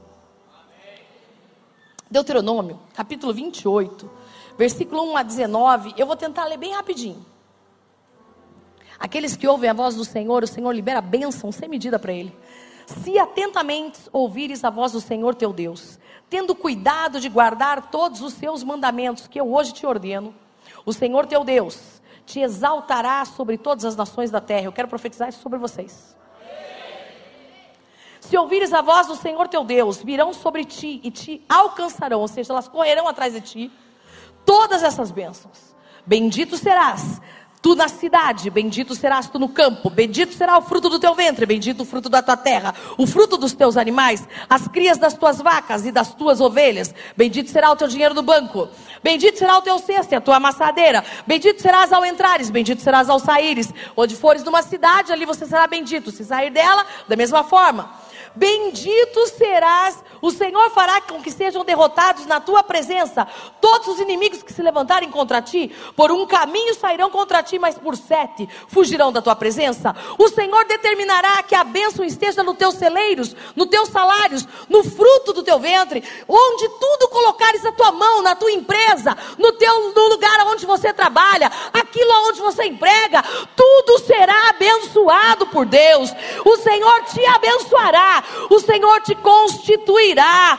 [2.10, 4.10] Deuteronômio, capítulo 28,
[4.56, 5.94] versículo 1 a 19.
[5.96, 7.24] Eu vou tentar ler bem rapidinho.
[8.98, 12.34] Aqueles que ouvem a voz do Senhor, o Senhor libera bênção sem medida para ele.
[12.86, 18.34] Se atentamente ouvires a voz do Senhor teu Deus, tendo cuidado de guardar todos os
[18.34, 20.34] seus mandamentos que eu hoje te ordeno,
[20.84, 24.66] o Senhor teu Deus te exaltará sobre todas as nações da terra.
[24.66, 26.14] Eu quero profetizar isso sobre vocês.
[28.28, 32.28] Se ouvires a voz do Senhor teu Deus, virão sobre ti e te alcançarão, ou
[32.28, 33.72] seja, elas correrão atrás de ti,
[34.46, 35.74] todas essas bênçãos.
[36.06, 37.20] Bendito serás,
[37.60, 41.44] tu na cidade, bendito serás tu no campo, bendito será o fruto do teu ventre,
[41.44, 45.42] bendito o fruto da tua terra, o fruto dos teus animais, as crias das tuas
[45.42, 48.70] vacas e das tuas ovelhas, bendito será o teu dinheiro no banco,
[49.02, 53.10] bendito será o teu cesto e a tua amassadeira, bendito serás ao entrares, bendito serás
[53.10, 57.44] ao saíres, onde fores numa cidade, ali você será bendito, se sair dela, da mesma
[57.44, 58.03] forma.
[58.36, 63.28] Bendito serás, o Senhor fará com que sejam derrotados na tua presença
[63.60, 65.70] todos os inimigos que se levantarem contra ti.
[65.94, 69.94] Por um caminho sairão contra ti, mas por sete fugirão da tua presença.
[70.18, 75.32] O Senhor determinará que a bênção esteja nos teus celeiros, nos teus salários, no fruto
[75.32, 80.08] do teu ventre, onde tudo colocares a tua mão, na tua empresa, no teu no
[80.08, 83.22] lugar onde você trabalha, aquilo onde você emprega,
[83.54, 86.10] tudo será abençoado por Deus.
[86.44, 90.58] O Senhor te abençoará o Senhor te constituirá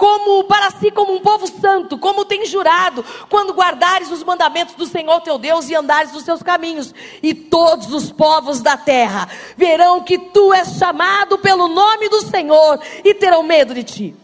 [0.00, 4.86] como para si como um povo santo, como tem jurado, quando guardares os mandamentos do
[4.86, 10.02] Senhor teu Deus e andares nos seus caminhos, e todos os povos da terra verão
[10.02, 14.16] que tu és chamado pelo nome do Senhor e terão medo de ti.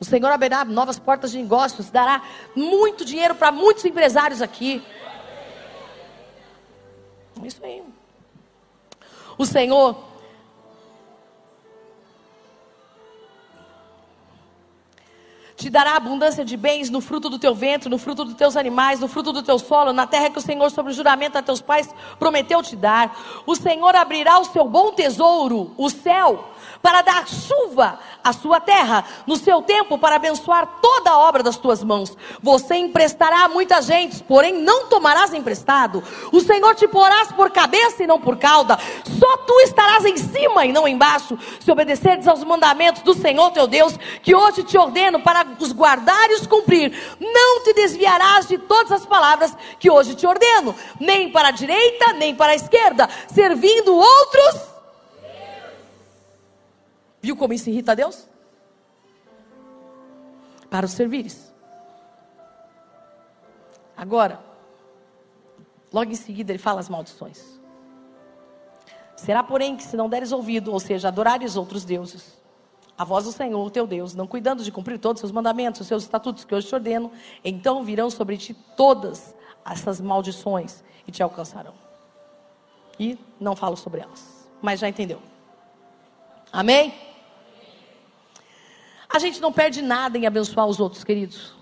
[0.00, 2.20] O Senhor abrirá novas portas de negócios, dará
[2.56, 4.82] muito dinheiro para muitos empresários aqui.
[7.44, 7.80] Isso aí.
[9.42, 9.96] O Senhor
[15.56, 19.00] te dará abundância de bens no fruto do teu ventre, no fruto dos teus animais,
[19.00, 21.60] no fruto do teu solo, na terra que o Senhor, sobre o juramento a teus
[21.60, 23.42] pais, prometeu te dar.
[23.44, 26.51] O Senhor abrirá o seu bom tesouro, o céu,
[26.82, 31.56] para dar chuva à sua terra, no seu tempo, para abençoar toda a obra das
[31.56, 32.16] tuas mãos.
[32.42, 36.02] Você emprestará a muita gente, porém não tomarás emprestado.
[36.32, 38.78] O Senhor te porás por cabeça e não por cauda.
[39.18, 43.66] Só tu estarás em cima e não embaixo, se obedeceres aos mandamentos do Senhor teu
[43.66, 46.92] Deus, que hoje te ordeno para os guardar e os cumprir.
[47.20, 52.12] Não te desviarás de todas as palavras que hoje te ordeno, nem para a direita,
[52.14, 54.71] nem para a esquerda, servindo outros
[57.22, 58.28] Viu como isso irrita a Deus?
[60.68, 61.52] Para os servires.
[63.96, 64.40] Agora,
[65.92, 67.60] logo em seguida ele fala as maldições.
[69.14, 72.36] Será, porém, que se não deres ouvido, ou seja, adorares outros deuses,
[72.98, 75.86] a voz do Senhor, teu Deus, não cuidando de cumprir todos os seus mandamentos, os
[75.86, 77.12] seus estatutos que hoje te ordeno,
[77.44, 79.32] então virão sobre ti todas
[79.64, 81.74] essas maldições e te alcançarão.
[82.98, 85.20] E não falo sobre elas, mas já entendeu.
[86.52, 87.11] Amém?
[89.12, 91.52] A gente não perde nada em abençoar os outros, queridos.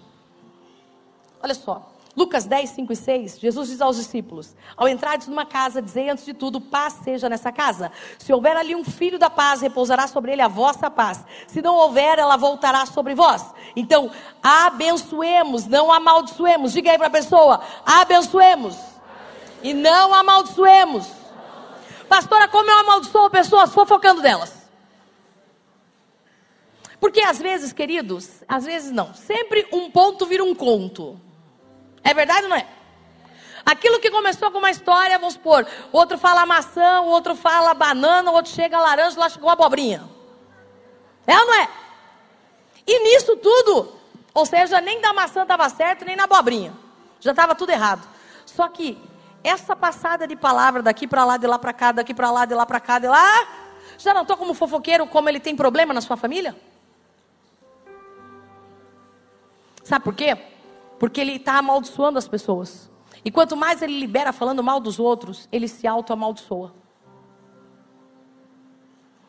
[1.42, 5.80] Olha só, Lucas 10, 5 e 6, Jesus diz aos discípulos: Ao entrares numa casa,
[5.80, 7.90] dizei antes de tudo, paz seja nessa casa.
[8.18, 11.24] Se houver ali um filho da paz, repousará sobre ele a vossa paz.
[11.48, 13.44] Se não houver, ela voltará sobre vós.
[13.74, 14.10] Então,
[14.42, 16.72] abençoemos, não amaldiçoemos.
[16.72, 18.76] Diga aí para a pessoa: abençoemos
[19.62, 21.06] e não amaldiçoemos.
[22.08, 24.59] Pastora, como eu amaldiçoo pessoas fofocando delas?
[27.00, 31.18] Porque às vezes, queridos, às vezes não, sempre um ponto vira um conto.
[32.04, 32.66] É verdade ou não é?
[33.64, 38.30] Aquilo que começou com uma história, vamos supor, outro fala maçã, o outro fala banana,
[38.30, 40.08] o outro chega laranja, lá chegou abobrinha.
[41.26, 41.68] É ou não é?
[42.86, 43.94] E nisso tudo,
[44.34, 46.72] ou seja, nem da maçã estava certo, nem na abobrinha.
[47.20, 48.06] Já estava tudo errado.
[48.44, 48.98] Só que
[49.42, 52.54] essa passada de palavra daqui para lá, de lá para cá, daqui para lá, de
[52.54, 53.46] lá para cá, de lá,
[53.96, 56.56] já não estou como fofoqueiro, como ele tem problema na sua família?
[59.90, 60.36] Sabe por quê?
[61.00, 62.88] Porque ele está amaldiçoando as pessoas.
[63.24, 66.72] E quanto mais ele libera falando mal dos outros, ele se auto-amaldiçoa.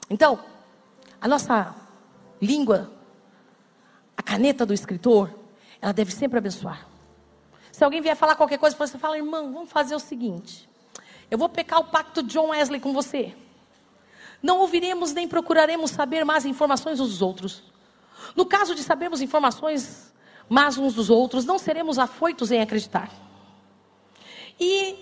[0.07, 0.37] Então,
[1.19, 1.73] a nossa
[2.39, 2.91] língua,
[4.15, 5.33] a caneta do escritor,
[5.81, 6.87] ela deve sempre abençoar.
[7.71, 10.69] Se alguém vier falar qualquer coisa, você fala, irmão, vamos fazer o seguinte:
[11.31, 13.35] eu vou pecar o pacto de John Wesley com você.
[14.43, 17.63] Não ouviremos nem procuraremos saber mais informações dos outros.
[18.35, 20.10] No caso de sabermos informações
[20.53, 23.09] mas uns dos outros, não seremos afoitos em acreditar.
[24.59, 25.01] E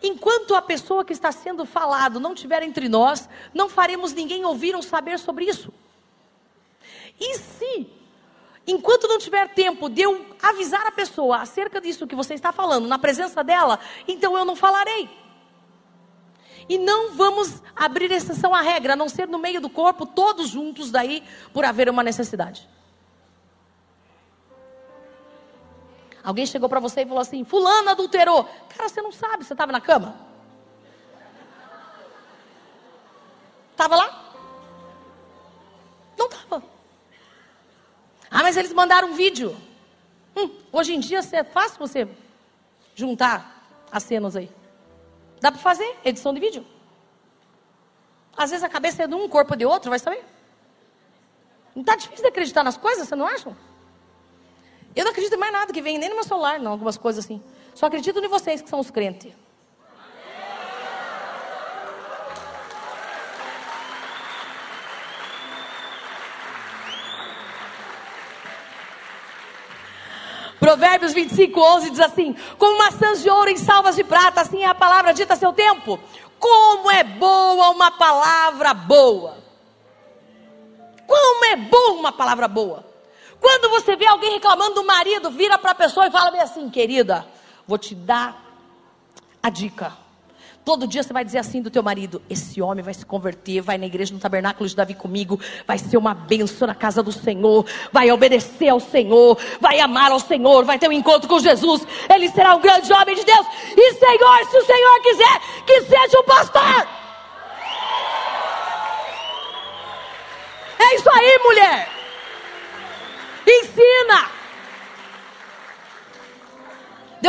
[0.00, 4.76] enquanto a pessoa que está sendo falado não estiver entre nós, não faremos ninguém ouvir
[4.76, 5.74] ou saber sobre isso.
[7.18, 7.90] E se,
[8.64, 12.86] enquanto não tiver tempo de eu avisar a pessoa acerca disso que você está falando,
[12.86, 15.10] na presença dela, então eu não falarei.
[16.68, 20.48] E não vamos abrir exceção à regra, a não ser no meio do corpo, todos
[20.48, 22.77] juntos daí, por haver uma necessidade.
[26.28, 28.44] Alguém chegou para você e falou assim: Fulano adulterou.
[28.68, 30.14] Cara, você não sabe, você estava na cama?
[33.70, 34.34] Estava lá?
[36.18, 36.62] Não estava.
[38.30, 39.56] Ah, mas eles mandaram um vídeo.
[40.36, 42.06] Hum, hoje em dia é fácil você
[42.94, 44.50] juntar as cenas aí.
[45.40, 46.66] Dá para fazer edição de vídeo.
[48.36, 50.22] Às vezes a cabeça é de um, o corpo de outro, vai saber.
[51.74, 53.56] Não está difícil de acreditar nas coisas, você não acha?
[54.98, 57.24] Eu não acredito em mais nada que vem nem no meu celular, não, algumas coisas
[57.24, 57.40] assim.
[57.72, 59.32] Só acredito em vocês que são os crentes.
[70.58, 74.66] Provérbios 25, 11 diz assim: Como maçãs de ouro em salvas de prata, assim é
[74.66, 76.00] a palavra dita a seu tempo.
[76.40, 79.38] Como é boa uma palavra boa.
[81.06, 82.87] Como é boa uma palavra boa.
[83.40, 86.68] Quando você vê alguém reclamando do marido, vira para a pessoa e fala bem assim,
[86.68, 87.26] querida,
[87.66, 88.44] vou te dar
[89.42, 89.92] a dica.
[90.68, 93.78] Todo dia você vai dizer assim do teu marido: esse homem vai se converter, vai
[93.78, 97.64] na igreja no tabernáculo de Davi comigo, vai ser uma bênção na casa do Senhor,
[97.90, 102.28] vai obedecer ao Senhor, vai amar ao Senhor, vai ter um encontro com Jesus, ele
[102.28, 103.46] será um grande homem de Deus.
[103.74, 106.86] E Senhor, se o Senhor quiser, que seja um pastor.
[110.78, 111.97] É isso aí, mulher.
[113.48, 114.30] Ensina.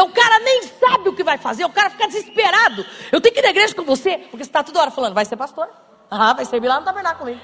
[0.02, 2.86] O cara nem sabe o que vai fazer, o cara fica desesperado.
[3.12, 5.26] Eu tenho que ir na igreja com você, porque você está toda hora falando, vai
[5.26, 5.70] ser pastor.
[6.10, 7.42] Ah, vai servir lá no tabernáculo comigo.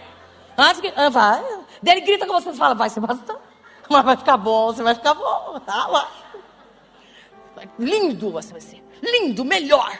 [0.57, 1.43] Ah, ah, vai.
[1.81, 3.39] Daí ele grita com você e fala, vai ser pastor.
[3.89, 5.61] Mas vai ficar bom, você vai ficar bom.
[5.67, 6.11] Ah, lá.
[7.79, 8.83] Lindo você vai ser.
[9.01, 9.97] Lindo, melhor.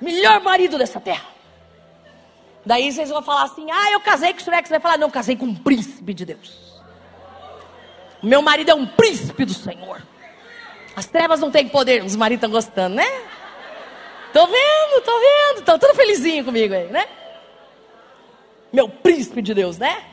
[0.00, 1.26] Melhor marido dessa terra.
[2.64, 4.68] Daí vocês vão falar assim, ah, eu casei com o Shrek.
[4.68, 6.69] Você vai falar, não, casei com um príncipe de Deus.
[8.22, 10.02] Meu marido é um príncipe do Senhor.
[10.94, 12.04] As trevas não têm poder.
[12.04, 13.06] Os maridos estão gostando, né?
[14.32, 15.58] Tô vendo, tô vendo.
[15.60, 17.06] Estão tudo felizinho comigo aí, né?
[18.72, 20.04] Meu príncipe de Deus, né?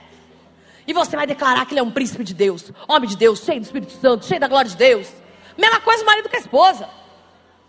[0.87, 3.59] E você vai declarar que ele é um príncipe de Deus, homem de Deus, cheio
[3.59, 5.11] do Espírito Santo, cheio da glória de Deus.
[5.57, 6.87] Mesma coisa o marido com a esposa.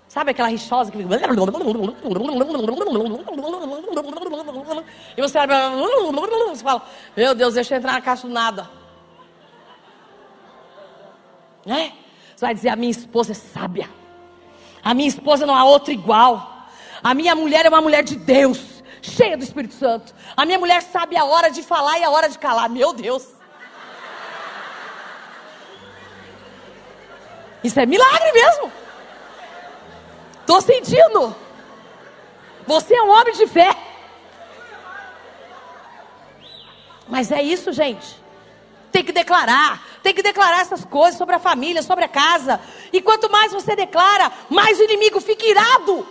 [0.06, 1.14] Sabe aquela rixosa que fica.
[5.16, 5.32] E você
[6.62, 6.82] fala,
[7.16, 8.70] meu Deus, deixa eu entrar na caixa do nada.
[11.68, 11.92] Né?
[12.34, 13.90] Você vai dizer: a minha esposa é sábia.
[14.82, 16.66] A minha esposa não há outra igual.
[17.04, 20.14] A minha mulher é uma mulher de Deus, cheia do Espírito Santo.
[20.34, 22.70] A minha mulher sabe a hora de falar e a hora de calar.
[22.70, 23.28] Meu Deus.
[27.62, 28.72] Isso é milagre mesmo.
[30.40, 31.36] Estou sentindo.
[32.66, 33.76] Você é um homem de fé.
[37.06, 38.16] Mas é isso, gente.
[38.90, 39.82] Tem que declarar.
[40.02, 42.60] Tem que declarar essas coisas sobre a família, sobre a casa.
[42.92, 46.06] E quanto mais você declara, mais o inimigo fica irado.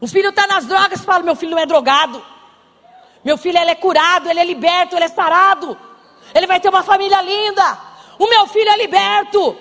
[0.00, 2.22] O filho está nas drogas, fala: meu filho não é drogado.
[3.24, 5.78] Meu filho ele é curado, ele é liberto, ele é sarado.
[6.34, 7.78] Ele vai ter uma família linda.
[8.18, 9.56] O meu filho é liberto.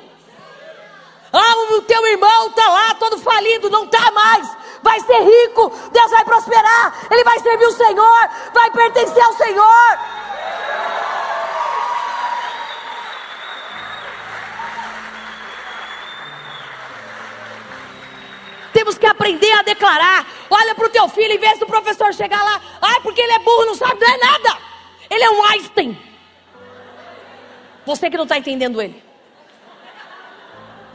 [1.34, 4.58] Ah, o teu irmão está lá todo falido, não está mais.
[4.84, 10.00] Vai ser rico, Deus vai prosperar, ele vai servir o Senhor, vai pertencer ao Senhor.
[18.82, 20.28] Temos que aprender a declarar.
[20.50, 23.38] Olha para o teu filho, em vez do professor chegar lá, ai, porque ele é
[23.38, 24.58] burro, não sabe, não é nada.
[25.08, 25.96] Ele é um Einstein.
[27.86, 29.04] Você que não está entendendo ele.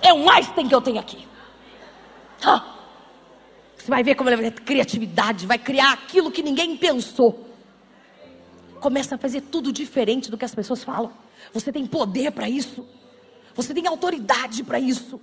[0.03, 1.29] É um Einstein que eu tenho aqui.
[2.45, 2.75] Ah,
[3.77, 7.49] você vai ver como ele vai ter criatividade, vai criar aquilo que ninguém pensou.
[8.81, 11.13] Começa a fazer tudo diferente do que as pessoas falam.
[11.53, 12.85] Você tem poder para isso.
[13.55, 15.21] Você tem autoridade para isso.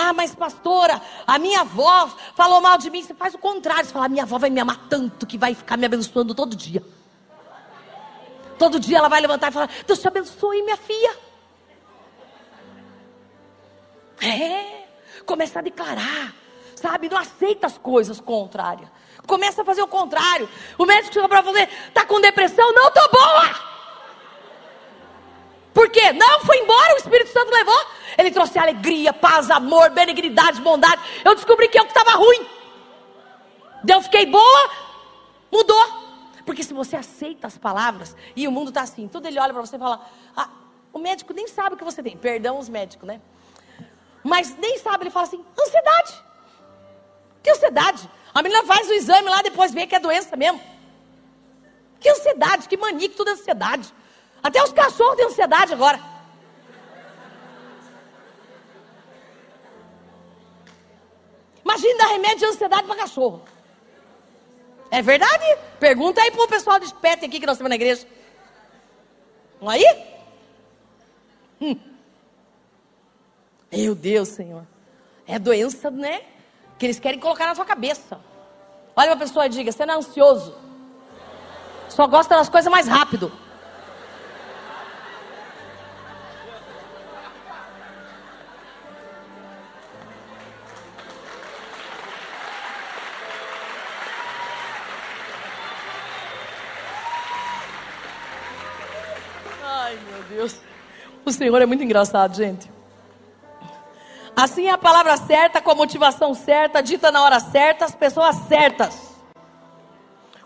[0.00, 3.02] Ah, mas pastora, a minha avó falou mal de mim.
[3.02, 3.84] Você faz o contrário.
[3.84, 6.54] Você fala, a minha avó vai me amar tanto que vai ficar me abençoando todo
[6.54, 6.84] dia.
[8.56, 11.16] Todo dia ela vai levantar e falar: Deus te abençoe, minha filha.
[14.20, 14.86] É,
[15.26, 16.34] começa a declarar,
[16.76, 17.08] sabe?
[17.08, 18.88] Não aceita as coisas contrárias.
[19.26, 20.48] Começa a fazer o contrário.
[20.76, 22.72] O médico chega para você: Está com depressão?
[22.72, 23.77] Não, estou boa.
[25.78, 26.12] Por quê?
[26.12, 27.86] Não, foi embora, o Espírito Santo levou.
[28.18, 31.00] Ele trouxe alegria, paz, amor, benignidade, bondade.
[31.24, 32.44] Eu descobri que eu que estava ruim.
[33.88, 34.70] Eu fiquei boa,
[35.52, 35.86] mudou.
[36.44, 39.64] Porque se você aceita as palavras e o mundo está assim, tudo ele olha para
[39.64, 40.04] você e fala:
[40.36, 40.48] ah,
[40.92, 42.16] o médico nem sabe o que você tem.
[42.16, 43.20] Perdão os médicos, né?
[44.24, 46.24] Mas nem sabe, ele fala assim: ansiedade.
[47.40, 48.10] Que ansiedade?
[48.34, 50.60] A menina faz o exame lá, depois vê que é doença mesmo.
[52.00, 53.94] Que ansiedade, que mania, que tudo é ansiedade.
[54.42, 56.00] Até os cachorros têm ansiedade agora.
[61.64, 63.42] Imagina dar remédio de ansiedade para cachorro.
[64.90, 65.44] É verdade?
[65.78, 68.06] Pergunta aí para o pessoal de pet aqui que nós temos na igreja.
[69.60, 69.84] Vamos aí?
[71.60, 71.76] Hum.
[73.70, 74.66] Meu Deus, Senhor.
[75.26, 76.22] É doença, né?
[76.78, 78.18] Que eles querem colocar na sua cabeça.
[78.96, 80.56] Olha uma pessoa e diga: você não é ansioso.
[81.88, 83.30] Só gosta das coisas mais rápido.
[101.28, 102.70] O Senhor é muito engraçado, gente.
[104.34, 108.34] Assim é a palavra certa, com a motivação certa, dita na hora certa, as pessoas
[108.48, 109.14] certas.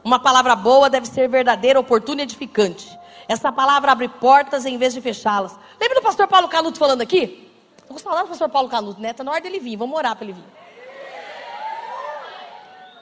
[0.03, 2.99] Uma palavra boa deve ser verdadeira, oportuna e edificante.
[3.29, 5.57] Essa palavra abre portas em vez de fechá-las.
[5.81, 7.49] Lembra do pastor Paulo Canuto falando aqui?
[7.89, 9.13] De falar do pastor Paulo Canuto, né?
[9.13, 10.45] Está na hora dele vir, vamos orar para ele vir.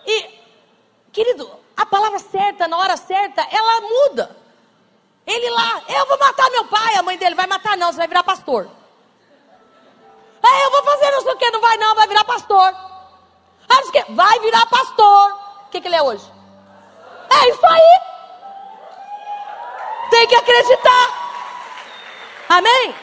[0.07, 0.39] E,
[1.11, 4.37] querido, a palavra certa, na hora certa, ela muda.
[5.27, 8.09] Ele lá, eu vou matar meu pai, a mãe dele vai matar, não, você vai
[8.09, 8.69] virar pastor.
[10.43, 12.75] Ah, eu vou fazer não sei o que, não vai não, vai virar pastor.
[13.69, 15.33] Ah, que, vai virar pastor.
[15.67, 16.25] O que, que ele é hoje?
[17.31, 18.01] É isso aí.
[20.11, 21.21] Tem que acreditar.
[22.49, 22.95] Amém?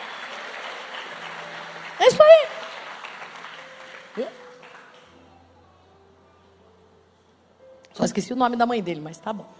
[1.99, 2.47] É isso aí.
[7.97, 9.56] Só esqueci o nome da mãe dele, mas tá bom.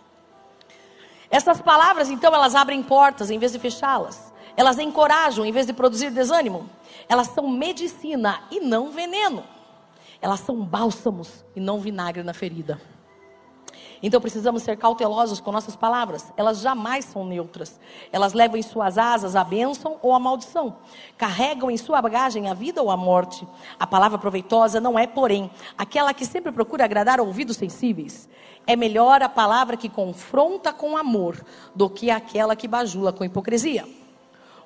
[1.29, 4.33] Essas palavras, então, elas abrem portas em vez de fechá-las.
[4.55, 6.69] Elas encorajam em vez de produzir desânimo.
[7.07, 9.43] Elas são medicina e não veneno.
[10.21, 12.81] Elas são bálsamos e não vinagre na ferida.
[14.01, 16.31] Então precisamos ser cautelosos com nossas palavras.
[16.37, 17.79] Elas jamais são neutras.
[18.11, 20.77] Elas levam em suas asas a bênção ou a maldição.
[21.17, 23.47] Carregam em sua bagagem a vida ou a morte.
[23.79, 28.29] A palavra proveitosa não é, porém, aquela que sempre procura agradar ouvidos sensíveis.
[28.67, 31.43] É melhor a palavra que confronta com amor
[31.73, 33.87] do que aquela que bajula com hipocrisia.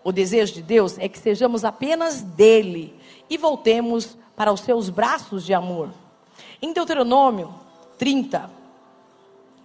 [0.04, 3.00] O desejo de Deus é que sejamos apenas dele
[3.30, 5.90] e voltemos para os seus braços de amor.
[6.60, 7.54] Em Deuteronômio
[8.00, 8.50] 30,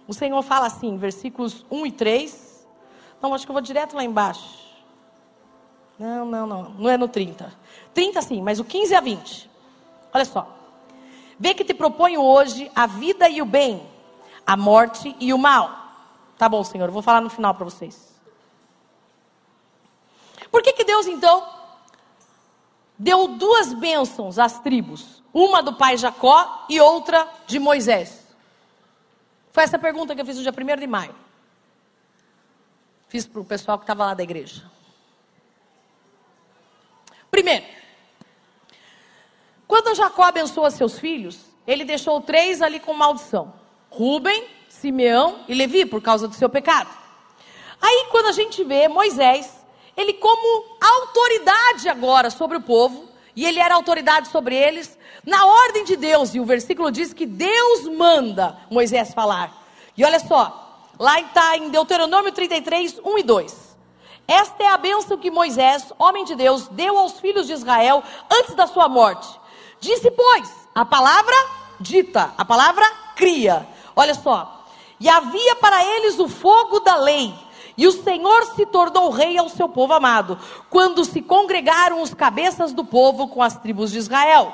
[0.07, 2.67] o Senhor fala assim, versículos 1 e 3.
[3.21, 4.67] Não, acho que eu vou direto lá embaixo.
[5.97, 7.51] Não, não, não, não é no 30.
[7.93, 9.49] 30 sim, mas o 15 a 20.
[10.13, 10.55] Olha só.
[11.39, 13.81] Vê que te proponho hoje a vida e o bem,
[14.47, 15.77] a morte e o mal.
[16.37, 18.15] Tá bom, Senhor, eu vou falar no final para vocês.
[20.49, 21.45] Por que, que Deus então
[22.97, 25.21] deu duas bênçãos às tribos?
[25.33, 28.25] Uma do pai Jacó e outra de Moisés.
[29.51, 31.15] Foi essa pergunta que eu fiz no dia 1 de maio.
[33.09, 34.63] Fiz para o pessoal que estava lá da igreja.
[37.29, 37.65] Primeiro,
[39.67, 43.53] quando Jacó abençoa seus filhos, ele deixou três ali com maldição:
[43.89, 46.89] Rubem, Simeão e Levi, por causa do seu pecado.
[47.81, 49.51] Aí, quando a gente vê Moisés,
[49.95, 55.83] ele como autoridade agora sobre o povo, e ele era autoridade sobre eles, na ordem
[55.83, 59.65] de Deus, e o versículo diz que Deus manda Moisés falar.
[59.95, 63.77] E olha só, lá está em Deuteronômio 33, 1 e 2.
[64.27, 68.55] Esta é a bênção que Moisés, homem de Deus, deu aos filhos de Israel antes
[68.55, 69.27] da sua morte.
[69.79, 71.35] Disse, pois, a palavra
[71.79, 72.85] dita, a palavra
[73.15, 73.67] cria.
[73.97, 74.65] Olha só.
[74.99, 77.33] E havia para eles o fogo da lei
[77.77, 82.73] e o Senhor se tornou rei ao seu povo amado, quando se congregaram os cabeças
[82.73, 84.51] do povo com as tribos de Israel.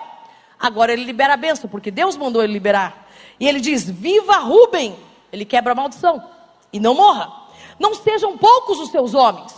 [0.59, 3.07] Agora ele libera a bênção, porque Deus mandou ele liberar.
[3.39, 4.97] E ele diz: Viva Rubem!
[5.31, 6.21] Ele quebra a maldição.
[6.71, 7.31] E não morra.
[7.79, 9.55] Não sejam poucos os seus homens.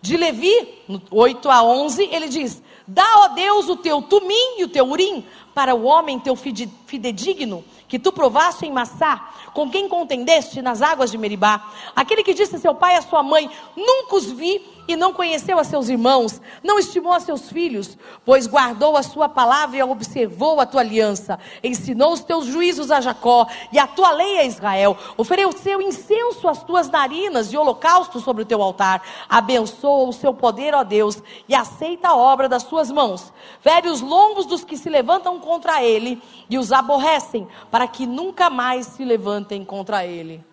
[0.00, 4.68] De Levi, 8 a 11, ele diz: Dá, ó Deus, o teu tumim e o
[4.68, 5.26] teu urim
[5.60, 11.10] para o homem teu fidedigno, que tu provaste em Massá, com quem contendeste nas águas
[11.10, 11.70] de Meribá.
[11.94, 14.58] Aquele que disse a seu pai e a sua mãe: Nunca os vi
[14.92, 19.28] e não conheceu a seus irmãos, não estimou a seus filhos, pois guardou a sua
[19.28, 24.10] palavra e observou a tua aliança, ensinou os teus juízos a Jacó e a tua
[24.12, 30.08] lei a Israel, ofereceu incenso às tuas narinas e holocausto sobre o teu altar, abençoa
[30.08, 33.32] o seu poder, ó Deus, e aceita a obra das suas mãos.
[33.60, 38.50] Fere os lombos dos que se levantam contra ele e os aborrecem, para que nunca
[38.50, 40.44] mais se levantem contra ele.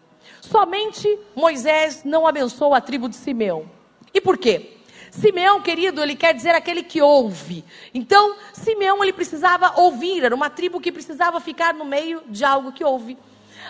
[0.41, 3.76] Somente Moisés não abençoa a tribo de Simeão.
[4.17, 4.77] E por quê?
[5.11, 7.63] Simeão, querido, ele quer dizer aquele que ouve.
[7.93, 12.71] Então, Simeão, ele precisava ouvir, era uma tribo que precisava ficar no meio de algo
[12.71, 13.15] que ouve.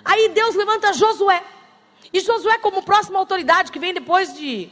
[0.05, 1.43] Aí Deus levanta Josué.
[2.13, 4.69] E Josué, como próxima autoridade que vem depois de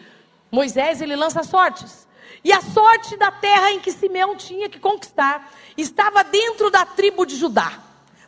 [0.49, 2.07] Moisés, ele lança sortes.
[2.41, 7.25] E a sorte da terra em que Simeão tinha que conquistar estava dentro da tribo
[7.25, 7.83] de Judá,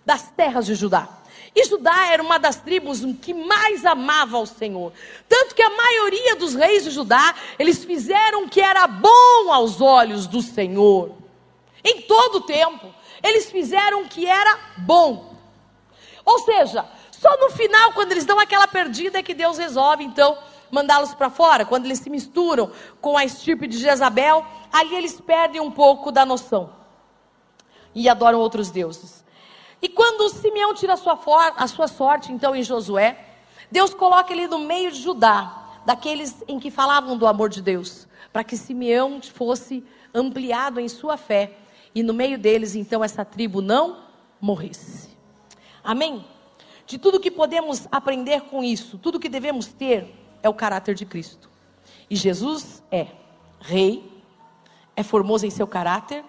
[0.06, 1.08] das terras de Judá.
[1.60, 4.94] E Judá era uma das tribos que mais amava o Senhor.
[5.28, 9.82] Tanto que a maioria dos reis de Judá, eles fizeram o que era bom aos
[9.82, 11.16] olhos do Senhor.
[11.84, 12.94] Em todo o tempo,
[13.24, 15.36] eles fizeram o que era bom.
[16.24, 20.38] Ou seja, só no final, quando eles dão aquela perdida, é que Deus resolve, então,
[20.70, 21.66] mandá-los para fora.
[21.66, 26.24] Quando eles se misturam com a estirpe de Jezabel, ali eles perdem um pouco da
[26.24, 26.72] noção.
[27.96, 29.17] E adoram outros deuses.
[29.82, 31.20] E quando Simeão tira a sua,
[31.56, 33.18] a sua sorte, então, em Josué,
[33.72, 38.08] Deus coloca ele no meio de Judá, daqueles em que falavam do amor de Deus,
[38.34, 41.58] para que Simeão fosse ampliado em sua fé,
[41.94, 44.04] e no meio deles, então, essa tribo não
[44.42, 45.10] morresse.
[45.84, 46.26] Amém?
[46.86, 51.06] De tudo que podemos aprender com isso, tudo que devemos ter é o caráter de
[51.06, 51.50] Cristo.
[52.10, 53.08] E Jesus é
[53.60, 54.24] rei,
[54.96, 56.24] é formoso em seu caráter,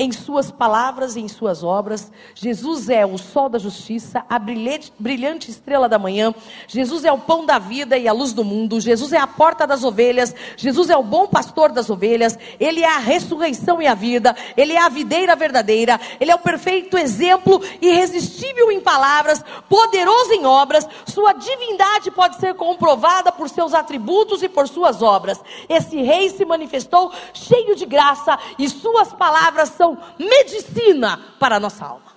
[0.00, 2.10] em suas palavras e em suas obras.
[2.34, 6.34] Jesus é o sol da justiça, a brilhante, estrela da manhã.
[6.66, 8.80] Jesus é o pão da vida e a luz do mundo.
[8.80, 10.34] Jesus é a porta das ovelhas.
[10.56, 12.38] Jesus é o bom pastor das ovelhas.
[12.58, 14.34] Ele é a ressurreição e a vida.
[14.56, 16.00] Ele é a videira verdadeira.
[16.18, 20.88] Ele é o perfeito exemplo, irresistível em palavras, poderoso em obras.
[21.04, 25.42] Sua divindade pode ser comprovada por seus atributos e por suas obras.
[25.68, 31.84] Esse rei se manifestou cheio de graça e suas palavras são medicina para a nossa
[31.84, 32.12] alma.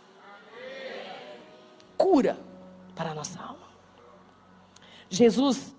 [1.97, 2.38] Cura
[2.95, 3.63] para a nossa alma.
[5.09, 5.74] Jesus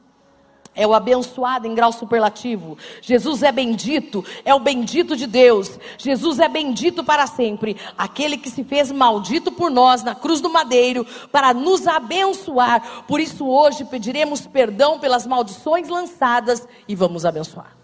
[0.74, 2.76] é o abençoado em grau superlativo.
[3.00, 5.78] Jesus é bendito, é o bendito de Deus.
[5.96, 7.76] Jesus é bendito para sempre.
[7.96, 13.04] Aquele que se fez maldito por nós na cruz do madeiro para nos abençoar.
[13.06, 17.76] Por isso hoje pediremos perdão pelas maldições lançadas e vamos abençoar.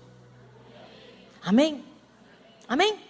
[1.42, 1.84] Amém?
[2.68, 3.09] Amém?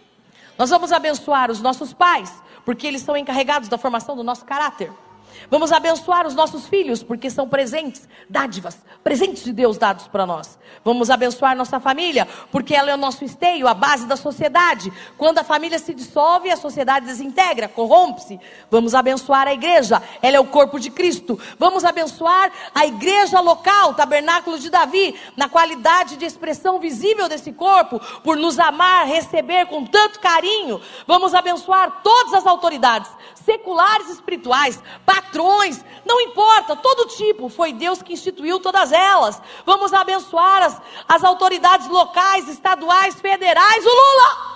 [0.60, 2.30] Nós vamos abençoar os nossos pais,
[2.66, 4.92] porque eles são encarregados da formação do nosso caráter.
[5.48, 10.58] Vamos abençoar os nossos filhos, porque são presentes, dádivas, presentes de Deus dados para nós.
[10.84, 14.92] Vamos abençoar nossa família, porque ela é o nosso esteio, a base da sociedade.
[15.16, 18.40] Quando a família se dissolve, a sociedade desintegra, corrompe-se.
[18.70, 21.38] Vamos abençoar a igreja, ela é o corpo de Cristo.
[21.58, 28.00] Vamos abençoar a igreja local, tabernáculo de Davi, na qualidade de expressão visível desse corpo,
[28.22, 30.80] por nos amar, receber com tanto carinho.
[31.06, 33.10] Vamos abençoar todas as autoridades,
[33.44, 34.82] seculares e espirituais,
[35.30, 39.40] patrões, não importa, todo tipo, foi Deus que instituiu todas elas.
[39.64, 44.50] Vamos abençoar as, as autoridades locais, estaduais, federais, o Lula.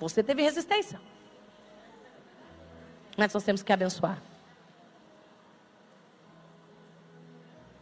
[0.00, 1.00] Você teve resistência.
[3.16, 4.22] Mas nós temos que abençoar.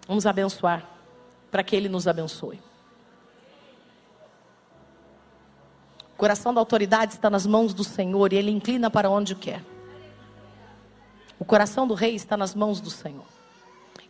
[0.08, 0.84] Vamos abençoar
[1.50, 2.60] para que Ele nos abençoe.
[6.14, 9.62] O coração da autoridade está nas mãos do Senhor e Ele inclina para onde quer.
[11.38, 13.26] O coração do rei está nas mãos do Senhor.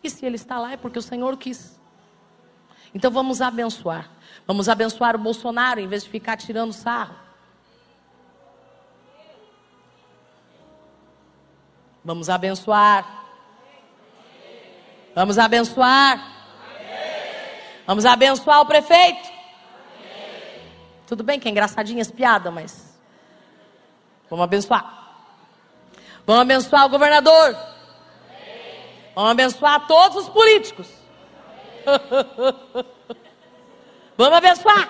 [0.02, 1.78] E se ele está lá é porque o Senhor quis.
[2.94, 4.08] Então vamos abençoar.
[4.46, 7.14] Vamos abençoar o Bolsonaro em vez de ficar tirando sarro.
[12.04, 13.24] Vamos abençoar.
[15.14, 16.36] Vamos abençoar.
[17.86, 19.28] Vamos abençoar o prefeito.
[21.06, 22.98] Tudo bem que é engraçadinha as piadas, mas
[24.28, 25.05] vamos abençoar.
[26.26, 27.56] Vamos abençoar o governador.
[29.14, 30.88] Vamos abençoar todos os políticos.
[34.18, 34.88] Vamos abençoar.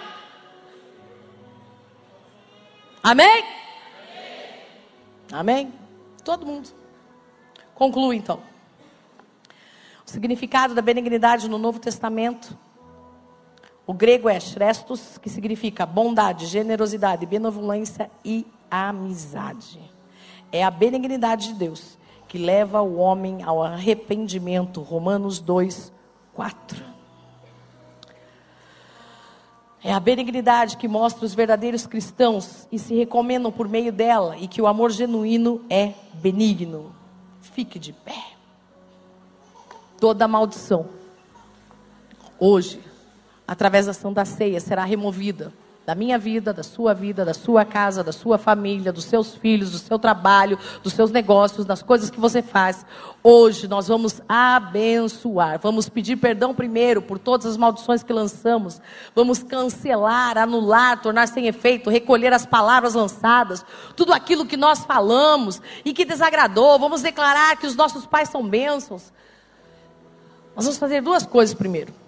[3.02, 3.44] Amém?
[5.30, 5.74] Amém?
[6.24, 6.70] Todo mundo.
[7.74, 8.40] Conclui então.
[10.06, 12.56] O significado da benignidade no Novo Testamento.
[13.86, 19.95] O grego é chrestos, que significa bondade, generosidade, benevolência e amizade.
[20.52, 21.98] É a benignidade de Deus
[22.28, 24.80] que leva o homem ao arrependimento.
[24.82, 25.92] Romanos 2,
[26.34, 26.84] 4.
[29.82, 34.48] É a benignidade que mostra os verdadeiros cristãos e se recomendam por meio dela e
[34.48, 36.94] que o amor genuíno é benigno.
[37.40, 38.32] Fique de pé.
[40.00, 40.86] Toda maldição,
[42.38, 42.80] hoje,
[43.46, 45.52] através da ação da ceia, será removida
[45.86, 49.70] da minha vida, da sua vida, da sua casa, da sua família, dos seus filhos,
[49.70, 52.84] do seu trabalho, dos seus negócios, das coisas que você faz.
[53.22, 58.80] Hoje nós vamos abençoar, vamos pedir perdão primeiro por todas as maldições que lançamos,
[59.14, 63.64] vamos cancelar, anular, tornar sem efeito, recolher as palavras lançadas,
[63.94, 66.80] tudo aquilo que nós falamos e que desagradou.
[66.80, 69.12] Vamos declarar que os nossos pais são bênçãos.
[70.56, 72.05] Nós vamos fazer duas coisas primeiro.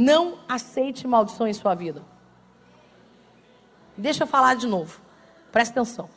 [0.00, 2.04] Não aceite maldição em sua vida.
[3.96, 5.00] Deixa eu falar de novo.
[5.50, 6.08] Presta atenção.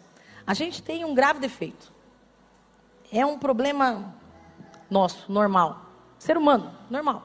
[0.45, 1.91] A gente tem um grave defeito.
[3.11, 4.13] É um problema
[4.87, 5.83] nosso, normal.
[6.19, 7.23] Ser humano, normal.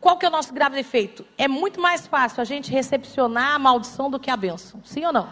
[0.00, 1.26] Qual que é o nosso grave defeito?
[1.36, 4.80] É muito mais fácil a gente recepcionar a maldição do que a bênção.
[4.84, 5.28] Sim ou não?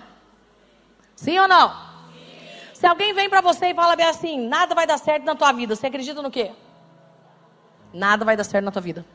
[1.14, 1.68] Sim ou não?
[1.68, 2.74] Sim.
[2.74, 5.52] Se alguém vem para você e fala bem assim, nada vai dar certo na tua
[5.52, 6.50] vida, você acredita no quê?
[7.92, 9.06] Nada vai dar certo na tua vida.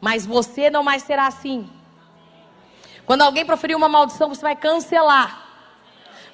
[0.00, 1.68] Mas você não mais será assim.
[3.04, 5.46] Quando alguém proferir uma maldição, você vai cancelar.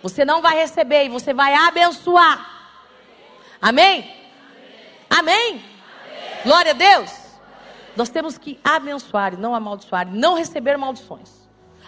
[0.03, 2.51] Você não vai receber e você vai abençoar.
[3.61, 4.11] Amém?
[5.09, 5.55] Amém?
[5.55, 5.65] Amém?
[6.45, 7.11] Glória a Deus.
[7.97, 11.31] Nós temos que abençoar e não amaldiçoar, não receber maldições.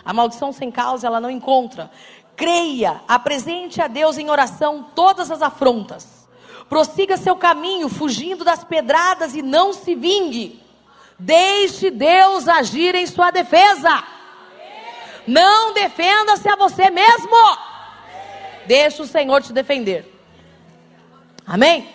[0.04, 1.90] A maldição sem causa ela não encontra.
[2.36, 6.28] Creia, apresente a Deus em oração todas as afrontas.
[6.68, 10.62] Prossiga seu caminho, fugindo das pedradas e não se vingue.
[11.18, 14.04] Deixe Deus agir em sua defesa.
[15.26, 17.36] Não defenda-se a você mesmo.
[18.66, 20.12] Deixe o Senhor te defender.
[21.46, 21.88] Amém?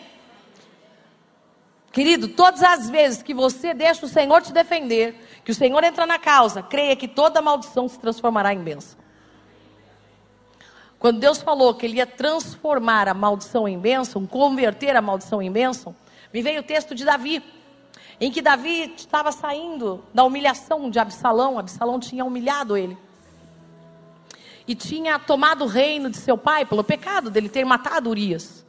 [1.92, 6.06] Querido, todas as vezes que você deixa o Senhor te defender, que o Senhor entra
[6.06, 8.98] na causa, creia que toda maldição se transformará em bênção.
[10.98, 15.52] Quando Deus falou que Ele ia transformar a maldição em bênção, converter a maldição em
[15.52, 15.94] bênção,
[16.34, 17.44] me veio o texto de Davi,
[18.22, 22.96] em que Davi estava saindo da humilhação de Absalão, Absalão tinha humilhado ele.
[24.68, 28.64] E tinha tomado o reino de seu pai pelo pecado dele ter matado Urias.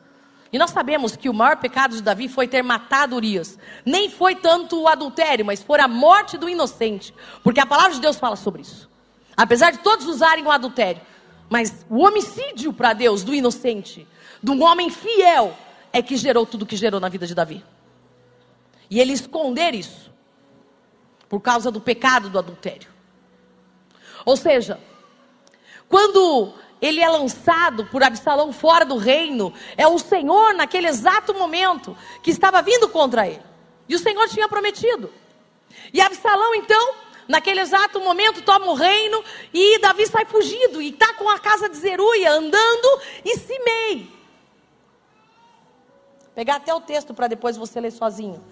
[0.51, 3.59] E nós sabemos que o maior pecado de Davi foi ter matado Urias.
[3.85, 7.15] Nem foi tanto o adultério, mas foi a morte do inocente.
[7.43, 8.89] Porque a palavra de Deus fala sobre isso.
[9.37, 11.03] Apesar de todos usarem o adultério.
[11.51, 14.09] Mas o homicídio para Deus do inocente,
[14.43, 15.55] de um homem fiel,
[15.93, 17.63] é que gerou tudo que gerou na vida de Davi.
[18.93, 20.13] E ele esconder isso.
[21.27, 22.91] Por causa do pecado do adultério.
[24.23, 24.79] Ou seja,
[25.89, 31.97] quando ele é lançado por Absalão fora do reino, é o Senhor naquele exato momento
[32.23, 33.41] que estava vindo contra ele.
[33.89, 35.11] E o Senhor tinha prometido.
[35.91, 36.95] E Absalão, então,
[37.27, 39.25] naquele exato momento, toma o reino
[39.55, 44.13] e Davi sai fugido e está com a casa de Zeruia andando e Simei.
[46.35, 48.45] Pegar até o texto para depois você ler sozinho.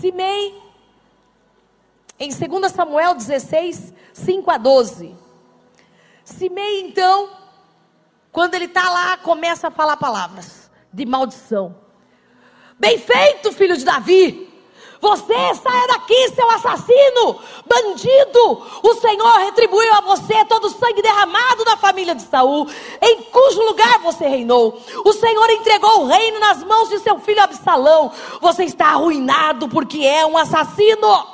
[0.00, 0.60] Simei,
[2.18, 5.14] em 2 Samuel 16, 5 a 12.
[6.24, 7.30] Simei, então,
[8.30, 11.76] quando ele está lá, começa a falar palavras de maldição.
[12.78, 14.51] Bem feito, filho de Davi.
[15.02, 18.62] Você saia daqui, seu assassino, bandido.
[18.84, 22.68] O Senhor retribuiu a você todo o sangue derramado da família de Saul,
[23.02, 24.80] em cujo lugar você reinou.
[25.04, 28.12] O Senhor entregou o reino nas mãos de seu filho Absalão.
[28.40, 31.26] Você está arruinado porque é um assassino.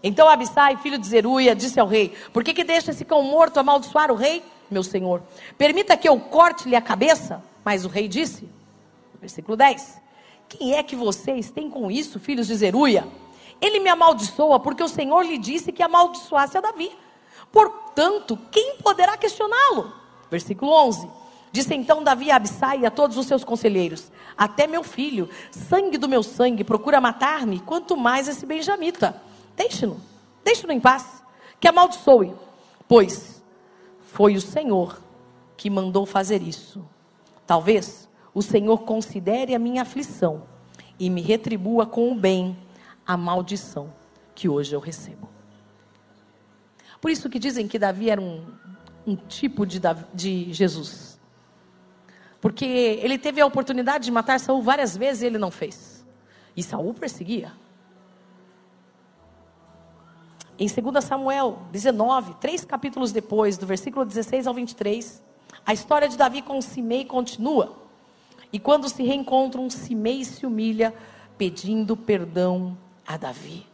[0.00, 3.58] Então Abissai, filho de Zeruia, disse ao rei: Por que, que deixa esse cão morto
[3.58, 5.20] amaldiçoar o rei, meu senhor?
[5.58, 7.42] Permita que eu corte-lhe a cabeça.
[7.64, 8.48] Mas o rei disse,
[9.26, 10.00] versículo 10:
[10.48, 13.06] Quem é que vocês têm com isso, filhos de Zeruia?
[13.60, 16.90] Ele me amaldiçoa porque o Senhor lhe disse que amaldiçoasse a Davi.
[17.50, 19.92] Portanto, quem poderá questioná-lo?
[20.30, 21.08] Versículo 11.
[21.50, 25.98] Disse então Davi a Abissai e a todos os seus conselheiros: Até meu filho, sangue
[25.98, 29.20] do meu sangue, procura matar-me, quanto mais esse benjamita.
[29.56, 30.00] Deixe-no,
[30.44, 31.24] deixe-no em paz,
[31.58, 32.34] que amaldiçoe,
[32.86, 33.42] pois
[34.12, 35.00] foi o Senhor
[35.56, 36.84] que mandou fazer isso.
[37.46, 38.05] Talvez
[38.36, 40.42] o Senhor considere a minha aflição
[41.00, 42.54] e me retribua com o bem
[43.06, 43.90] a maldição
[44.34, 45.26] que hoje eu recebo.
[47.00, 48.44] Por isso que dizem que Davi era um,
[49.06, 49.80] um tipo de,
[50.12, 51.18] de Jesus.
[52.38, 56.04] Porque ele teve a oportunidade de matar Saul várias vezes e ele não fez.
[56.54, 57.54] E Saul perseguia.
[60.58, 65.22] Em 2 Samuel 19, três capítulos depois, do versículo 16 ao 23,
[65.64, 67.85] a história de Davi com Simei continua.
[68.52, 70.94] E quando se reencontram, Simei se humilha
[71.36, 73.66] pedindo perdão a Davi.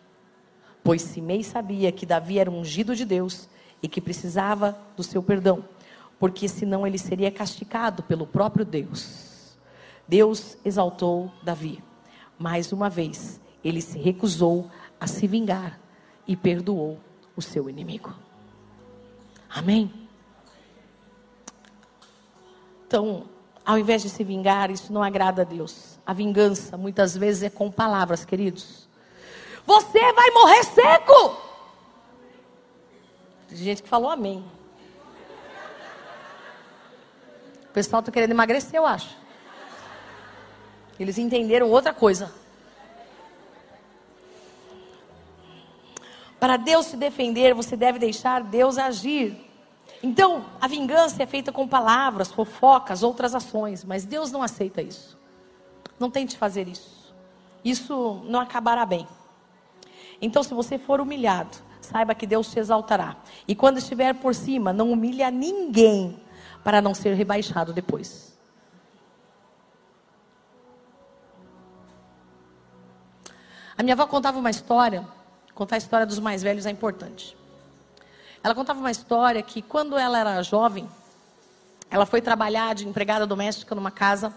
[0.83, 3.49] Pois Simei sabia que Davi era ungido de Deus
[3.83, 5.65] e que precisava do seu perdão,
[6.19, 9.57] porque senão ele seria castigado pelo próprio Deus.
[10.07, 11.83] Deus exaltou Davi.
[12.39, 14.69] Mais uma vez, ele se recusou
[14.99, 15.79] a se vingar
[16.27, 16.99] e perdoou
[17.37, 18.15] o seu inimigo.
[19.49, 19.93] Amém?
[22.87, 23.25] Então,
[23.65, 25.99] ao invés de se vingar, isso não agrada a Deus.
[26.05, 28.89] A vingança muitas vezes é com palavras, queridos.
[29.65, 31.37] Você vai morrer seco.
[33.49, 34.45] Tem gente que falou amém.
[37.71, 39.17] O pessoal está querendo emagrecer, eu acho.
[40.99, 42.33] Eles entenderam outra coisa.
[46.39, 49.52] Para Deus se defender, você deve deixar Deus agir.
[50.03, 55.17] Então, a vingança é feita com palavras, fofocas, outras ações, mas Deus não aceita isso.
[55.99, 57.15] Não tente fazer isso.
[57.65, 59.07] Isso não acabará bem.
[60.21, 63.17] Então, se você for humilhado, saiba que Deus te exaltará.
[63.47, 66.21] E quando estiver por cima, não humilhe a ninguém
[66.65, 68.37] para não ser rebaixado depois.
[73.77, 75.07] A minha avó contava uma história,
[75.55, 77.37] contar a história dos mais velhos é importante.
[78.45, 80.89] Ela contava uma história que quando ela era jovem,
[81.89, 84.35] ela foi trabalhar de empregada doméstica numa casa.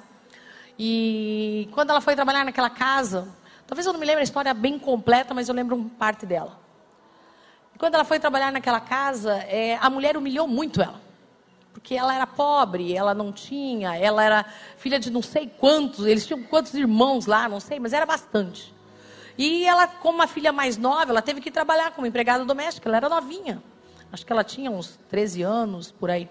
[0.78, 3.28] E quando ela foi trabalhar naquela casa,
[3.66, 6.60] talvez eu não me lembre a história bem completa, mas eu lembro parte dela.
[7.80, 11.02] quando ela foi trabalhar naquela casa, é, a mulher humilhou muito ela.
[11.74, 14.46] Porque ela era pobre, ela não tinha, ela era
[14.78, 18.74] filha de não sei quantos, eles tinham quantos irmãos lá, não sei, mas era bastante.
[19.38, 22.98] E ela, como uma filha mais nova, ela teve que trabalhar como empregada doméstica, ela
[22.98, 23.62] era novinha.
[24.12, 26.30] Acho que ela tinha uns 13 anos, por aí.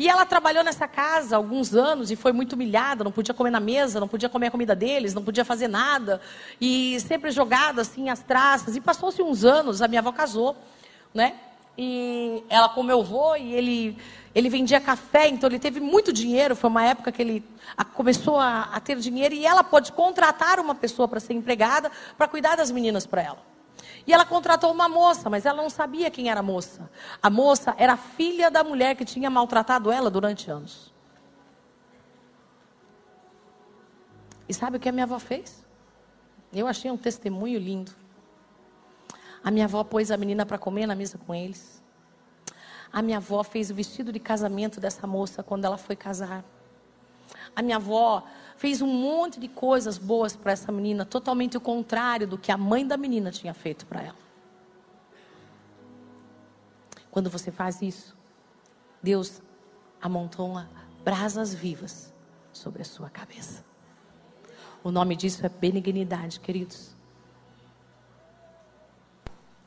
[0.00, 3.60] E ela trabalhou nessa casa alguns anos e foi muito humilhada, não podia comer na
[3.60, 6.22] mesa, não podia comer a comida deles, não podia fazer nada.
[6.58, 8.76] E sempre jogada assim as traças.
[8.76, 10.56] E passou-se uns anos, a minha avó casou,
[11.12, 11.34] né?
[11.76, 13.98] E ela com meu avô e ele,
[14.34, 16.56] ele vendia café, então ele teve muito dinheiro.
[16.56, 17.44] Foi uma época que ele
[17.92, 22.26] começou a, a ter dinheiro e ela pôde contratar uma pessoa para ser empregada, para
[22.26, 23.49] cuidar das meninas para ela.
[24.10, 26.90] E ela contratou uma moça, mas ela não sabia quem era a moça.
[27.22, 30.92] A moça era filha da mulher que tinha maltratado ela durante anos.
[34.48, 35.64] E sabe o que a minha avó fez?
[36.52, 37.92] Eu achei um testemunho lindo.
[39.44, 41.80] A minha avó pôs a menina para comer na mesa com eles.
[42.92, 46.44] A minha avó fez o vestido de casamento dessa moça quando ela foi casar.
[47.54, 48.24] A minha avó
[48.60, 52.58] fez um monte de coisas boas para essa menina, totalmente o contrário do que a
[52.58, 54.18] mãe da menina tinha feito para ela.
[57.10, 58.14] Quando você faz isso,
[59.02, 59.40] Deus
[59.98, 60.68] amontoa
[61.02, 62.12] brasas vivas
[62.52, 63.64] sobre a sua cabeça.
[64.84, 66.94] O nome disso é benignidade, queridos.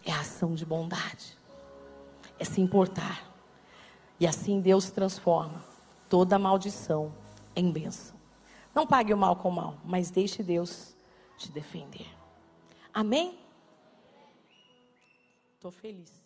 [0.06, 1.36] É ação de bondade.
[2.38, 3.28] É se importar.
[4.20, 5.66] E assim Deus transforma
[6.08, 7.12] toda maldição
[7.56, 8.13] em bênção.
[8.74, 10.96] Não pague o mal com o mal, mas deixe Deus
[11.38, 12.08] te defender.
[12.94, 13.40] Amém?
[15.56, 16.23] Estou feliz.